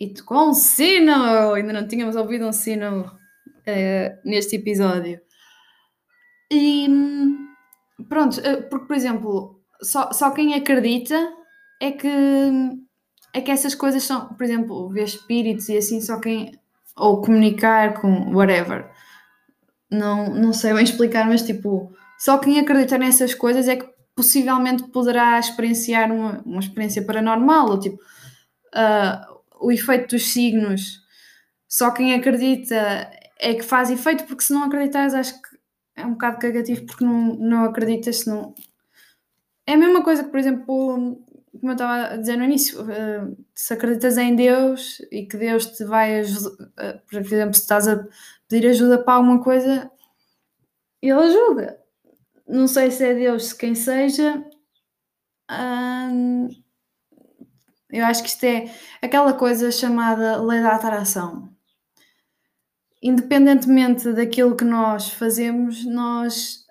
E 0.00 0.08
tocou 0.14 0.50
um 0.50 0.54
sino! 0.54 1.52
Ainda 1.54 1.72
não 1.72 1.88
tínhamos 1.88 2.16
ouvido 2.16 2.46
um 2.46 2.52
sino 2.52 3.06
uh, 3.06 4.18
neste 4.24 4.56
episódio. 4.56 5.20
E 6.50 6.88
pronto, 8.08 8.38
uh, 8.40 8.62
porque 8.70 8.86
por 8.86 8.96
exemplo, 8.96 9.60
só, 9.82 10.12
só 10.12 10.30
quem 10.30 10.54
acredita 10.54 11.32
é 11.80 11.92
que 11.92 12.08
é 13.34 13.40
que 13.40 13.50
essas 13.50 13.74
coisas 13.74 14.02
são, 14.02 14.28
por 14.34 14.42
exemplo, 14.42 14.88
ver 14.88 15.04
espíritos 15.04 15.68
e 15.68 15.76
assim, 15.76 16.00
só 16.00 16.18
quem 16.18 16.58
ou 16.96 17.20
comunicar 17.20 18.00
com 18.00 18.34
whatever. 18.34 18.90
Não, 19.90 20.34
não 20.34 20.52
sei 20.52 20.74
bem 20.74 20.84
explicar, 20.84 21.26
mas 21.26 21.42
tipo, 21.42 21.92
só 22.18 22.36
quem 22.38 22.58
acredita 22.58 22.98
nessas 22.98 23.32
coisas 23.32 23.68
é 23.68 23.76
que 23.76 23.88
possivelmente 24.14 24.82
poderá 24.88 25.38
experienciar 25.38 26.10
uma, 26.10 26.42
uma 26.44 26.58
experiência 26.58 27.00
paranormal, 27.04 27.70
ou 27.70 27.78
tipo, 27.78 27.96
uh, 28.74 29.40
o 29.60 29.70
efeito 29.70 30.16
dos 30.16 30.32
signos. 30.32 31.00
Só 31.68 31.92
quem 31.92 32.12
acredita 32.12 33.08
é 33.38 33.54
que 33.54 33.62
faz 33.62 33.88
efeito, 33.90 34.24
porque 34.24 34.42
se 34.42 34.52
não 34.52 34.64
acreditas, 34.64 35.14
acho 35.14 35.40
que 35.40 35.48
é 35.94 36.04
um 36.04 36.12
bocado 36.12 36.38
cagativo, 36.40 36.84
porque 36.86 37.04
não, 37.04 37.36
não 37.36 37.64
acreditas, 37.64 38.20
se 38.20 38.28
não. 38.28 38.52
É 39.64 39.74
a 39.74 39.78
mesma 39.78 40.02
coisa 40.02 40.24
que, 40.24 40.30
por 40.30 40.40
exemplo, 40.40 40.66
como 40.66 41.70
eu 41.70 41.72
estava 41.72 42.14
a 42.14 42.16
dizer 42.16 42.36
no 42.36 42.44
início, 42.44 42.82
uh, 42.82 43.36
se 43.54 43.74
acreditas 43.74 44.18
em 44.18 44.34
Deus 44.34 45.00
e 45.12 45.24
que 45.26 45.36
Deus 45.36 45.66
te 45.66 45.84
vai 45.84 46.18
ajudar, 46.18 46.50
uh, 46.50 47.00
por 47.08 47.20
exemplo, 47.20 47.54
se 47.54 47.60
estás 47.60 47.86
a 47.86 48.04
pedir 48.48 48.66
ajuda 48.66 48.98
para 48.98 49.14
alguma 49.14 49.40
coisa, 49.40 49.88
Ele 51.00 51.12
ajuda 51.12 51.77
não 52.48 52.66
sei 52.66 52.90
se 52.90 53.04
é 53.04 53.14
Deus, 53.14 53.52
quem 53.52 53.74
seja, 53.74 54.44
hum, 55.50 56.48
eu 57.90 58.04
acho 58.04 58.22
que 58.22 58.28
isto 58.28 58.44
é 58.44 58.66
aquela 59.02 59.32
coisa 59.34 59.70
chamada 59.70 60.42
lei 60.42 60.62
da 60.62 60.76
atração. 60.76 61.48
independentemente 63.02 64.12
daquilo 64.12 64.56
que 64.56 64.64
nós 64.64 65.10
fazemos, 65.10 65.84
nós 65.86 66.64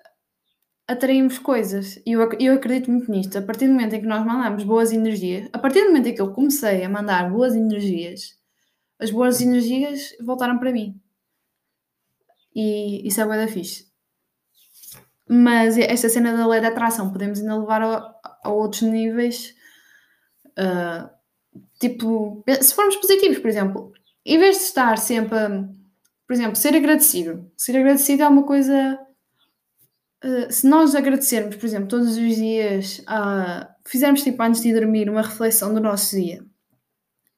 atraímos 0.86 1.38
coisas. 1.38 1.96
E 2.06 2.12
eu, 2.12 2.28
eu 2.40 2.54
acredito 2.54 2.90
muito 2.90 3.10
nisto. 3.10 3.38
A 3.38 3.42
partir 3.42 3.66
do 3.66 3.72
momento 3.74 3.94
em 3.94 4.00
que 4.00 4.06
nós 4.06 4.24
mandamos 4.24 4.64
boas 4.64 4.92
energias, 4.92 5.48
a 5.52 5.58
partir 5.58 5.82
do 5.82 5.88
momento 5.88 6.08
em 6.08 6.14
que 6.14 6.20
eu 6.20 6.32
comecei 6.32 6.84
a 6.84 6.88
mandar 6.88 7.30
boas 7.30 7.54
energias, 7.54 8.36
as 8.98 9.10
boas 9.10 9.40
energias 9.40 10.14
voltaram 10.20 10.58
para 10.58 10.72
mim. 10.72 11.00
E 12.54 13.06
isso 13.06 13.20
é 13.20 13.24
bué 13.24 13.38
da 13.38 13.48
fixe. 13.48 13.87
Mas 15.28 15.76
esta 15.76 16.08
cena 16.08 16.36
da 16.36 16.46
lei 16.46 16.60
da 16.60 16.68
atração 16.68 17.12
podemos 17.12 17.38
ainda 17.38 17.56
levar 17.56 17.82
a, 17.82 18.14
a 18.44 18.50
outros 18.50 18.82
níveis. 18.82 19.54
Uh, 20.58 21.08
tipo, 21.78 22.44
se 22.60 22.74
formos 22.74 22.96
positivos, 22.96 23.38
por 23.38 23.48
exemplo, 23.48 23.92
em 24.24 24.38
vez 24.38 24.56
de 24.56 24.62
estar 24.64 24.96
sempre 24.98 25.38
a, 25.38 25.48
por 26.26 26.34
exemplo, 26.34 26.56
ser 26.56 26.74
agradecido. 26.76 27.50
Ser 27.56 27.76
agradecido 27.78 28.22
é 28.22 28.28
uma 28.28 28.44
coisa. 28.44 28.98
Uh, 30.22 30.52
se 30.52 30.66
nós 30.66 30.94
agradecermos, 30.94 31.56
por 31.56 31.64
exemplo, 31.64 31.88
todos 31.88 32.16
os 32.16 32.36
dias, 32.36 32.98
uh, 33.00 33.66
fizermos 33.86 34.22
tipo 34.22 34.42
antes 34.42 34.60
de 34.60 34.74
dormir 34.74 35.08
uma 35.08 35.22
reflexão 35.22 35.72
do 35.72 35.80
nosso 35.80 36.16
dia 36.16 36.44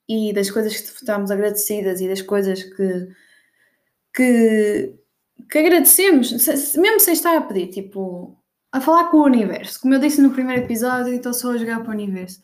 e 0.08 0.32
das 0.32 0.50
coisas 0.50 0.76
que 0.76 0.88
estamos 0.88 1.30
agradecidas 1.30 2.00
e 2.00 2.08
das 2.08 2.20
coisas 2.20 2.64
que, 2.64 3.08
que 4.12 4.99
que 5.48 5.58
agradecemos, 5.58 6.30
mesmo 6.76 7.00
sem 7.00 7.14
estar 7.14 7.36
a 7.36 7.42
pedir, 7.42 7.68
tipo, 7.68 8.36
a 8.72 8.80
falar 8.80 9.10
com 9.10 9.18
o 9.18 9.24
universo. 9.24 9.80
Como 9.80 9.94
eu 9.94 10.00
disse 10.00 10.20
no 10.20 10.30
primeiro 10.30 10.64
episódio, 10.64 11.14
estou 11.14 11.34
só 11.34 11.52
a 11.52 11.56
jogar 11.56 11.80
para 11.80 11.90
o 11.90 11.94
universo. 11.94 12.40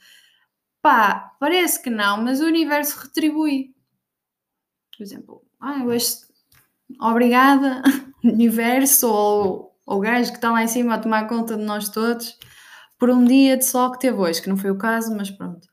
Pá, 0.82 1.35
parece 1.40 1.82
que 1.82 1.90
não, 1.90 2.22
mas 2.22 2.40
o 2.40 2.46
universo 2.46 2.98
retribui. 2.98 3.74
Por 4.96 5.02
exemplo, 5.02 5.42
ah, 5.61 5.85
hoje, 5.85 6.20
obrigada, 7.00 7.82
universo, 8.24 9.09
ou 9.09 9.76
o 9.87 10.00
gajo 10.00 10.30
que 10.30 10.38
está 10.38 10.50
lá 10.50 10.62
em 10.62 10.68
cima 10.68 10.94
a 10.94 10.98
tomar 10.98 11.28
conta 11.28 11.56
de 11.56 11.64
nós 11.64 11.88
todos, 11.88 12.38
por 12.98 13.11
um 13.11 13.24
dia 13.24 13.56
de 13.56 13.64
sol 13.64 13.92
que 13.92 14.00
teve 14.00 14.16
hoje, 14.18 14.42
que 14.42 14.48
não 14.48 14.56
foi 14.56 14.70
o 14.70 14.78
caso, 14.78 15.14
mas 15.16 15.30
pronto. 15.30 15.68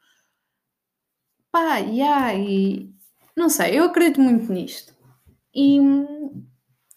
Pá, 1.51 1.77
yeah, 1.77 2.33
e 2.33 2.93
não 3.36 3.49
sei, 3.49 3.79
eu 3.79 3.86
acredito 3.86 4.19
muito 4.19 4.51
nisto. 4.51 4.93
E 5.55 5.79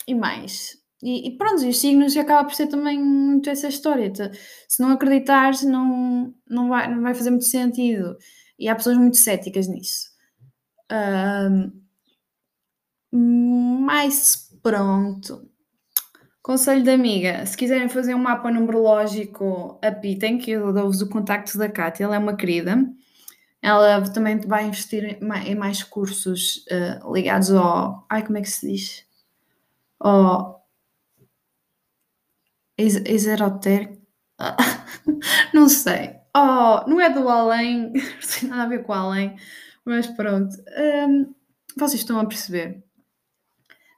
e 0.06 0.14
mais. 0.14 0.76
E, 1.02 1.28
e 1.28 1.36
pronto, 1.36 1.62
e 1.64 1.68
os 1.68 1.78
signos 1.78 2.16
acaba 2.16 2.44
por 2.48 2.54
ser 2.54 2.68
também 2.68 3.02
muito 3.02 3.50
essa 3.50 3.68
história. 3.68 4.12
Se 4.68 4.80
não 4.80 4.92
acreditares, 4.92 5.62
não, 5.62 6.34
não, 6.48 6.68
vai, 6.68 6.92
não 6.92 7.02
vai 7.02 7.14
fazer 7.14 7.30
muito 7.30 7.44
sentido. 7.44 8.16
E 8.58 8.68
há 8.68 8.74
pessoas 8.74 8.96
muito 8.96 9.16
céticas 9.16 9.68
nisso. 9.68 10.08
Um, 10.90 11.72
mas 13.12 14.50
pronto. 14.62 15.48
Conselho 16.42 16.84
da 16.84 16.94
amiga: 16.94 17.44
se 17.44 17.56
quiserem 17.56 17.88
fazer 17.88 18.14
um 18.14 18.18
mapa 18.18 18.50
numerológico, 18.50 19.78
apitem, 19.82 20.38
que 20.38 20.52
eu 20.52 20.72
dou-vos 20.72 21.02
o 21.02 21.08
contacto 21.08 21.58
da 21.58 21.68
Cátia, 21.68 22.04
ela 22.04 22.16
é 22.16 22.18
uma 22.18 22.36
querida. 22.36 22.76
Ela 23.62 24.00
também 24.10 24.38
vai 24.40 24.66
investir 24.66 25.18
em 25.22 25.54
mais 25.54 25.82
cursos 25.82 26.64
uh, 26.70 27.12
ligados 27.12 27.50
ao. 27.50 28.06
Ai, 28.08 28.24
como 28.24 28.38
é 28.38 28.42
que 28.42 28.50
se 28.50 28.70
diz? 28.70 29.05
Ou 30.00 30.56
esotérico, 32.78 33.96
não 35.54 35.68
sei, 35.68 36.16
oh, 36.36 36.88
não 36.88 37.00
é 37.00 37.10
do 37.10 37.28
além, 37.28 37.92
não 37.92 38.38
tem 38.40 38.48
nada 38.48 38.62
a 38.62 38.68
ver 38.68 38.82
com 38.84 38.92
além, 38.92 39.36
mas 39.84 40.06
pronto, 40.06 40.54
um, 41.08 41.34
vocês 41.76 42.00
estão 42.00 42.18
a 42.18 42.26
perceber. 42.26 42.84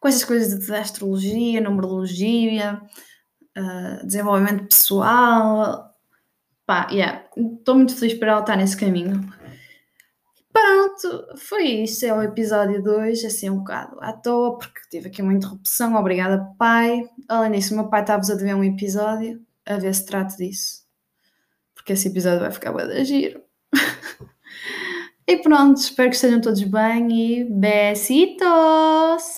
Com 0.00 0.06
essas 0.06 0.24
coisas 0.24 0.64
de 0.64 0.74
astrologia, 0.74 1.60
numerologia, 1.60 2.80
uh, 3.58 4.06
desenvolvimento 4.06 4.68
pessoal, 4.68 5.92
pá, 6.64 6.86
yeah, 6.90 7.24
estou 7.36 7.74
muito 7.74 7.96
feliz 7.96 8.16
por 8.16 8.28
ela 8.28 8.40
estar 8.40 8.56
nesse 8.56 8.76
caminho. 8.76 9.28
Pronto, 10.98 11.36
foi 11.36 11.64
isso. 11.64 12.04
É 12.04 12.12
o 12.12 12.22
episódio 12.22 12.82
2, 12.82 13.24
assim 13.24 13.50
um 13.50 13.58
bocado 13.58 13.96
à 14.00 14.12
toa, 14.12 14.58
porque 14.58 14.80
tive 14.90 15.08
aqui 15.08 15.22
uma 15.22 15.32
interrupção. 15.32 15.94
Obrigada, 15.94 16.44
pai. 16.58 17.08
Além 17.28 17.52
disso, 17.52 17.74
meu 17.74 17.88
pai 17.88 18.00
estava 18.00 18.20
a 18.20 18.36
ver 18.36 18.54
um 18.54 18.64
episódio, 18.64 19.40
a 19.64 19.76
ver 19.76 19.94
se 19.94 20.04
trato 20.04 20.36
disso. 20.36 20.82
Porque 21.74 21.92
esse 21.92 22.08
episódio 22.08 22.40
vai 22.40 22.50
ficar 22.50 22.72
de 22.72 23.04
giro. 23.04 23.40
e 25.26 25.36
pronto, 25.38 25.78
espero 25.78 26.10
que 26.10 26.16
estejam 26.16 26.40
todos 26.40 26.62
bem 26.64 27.08
e 27.12 27.44
besitos! 27.44 29.37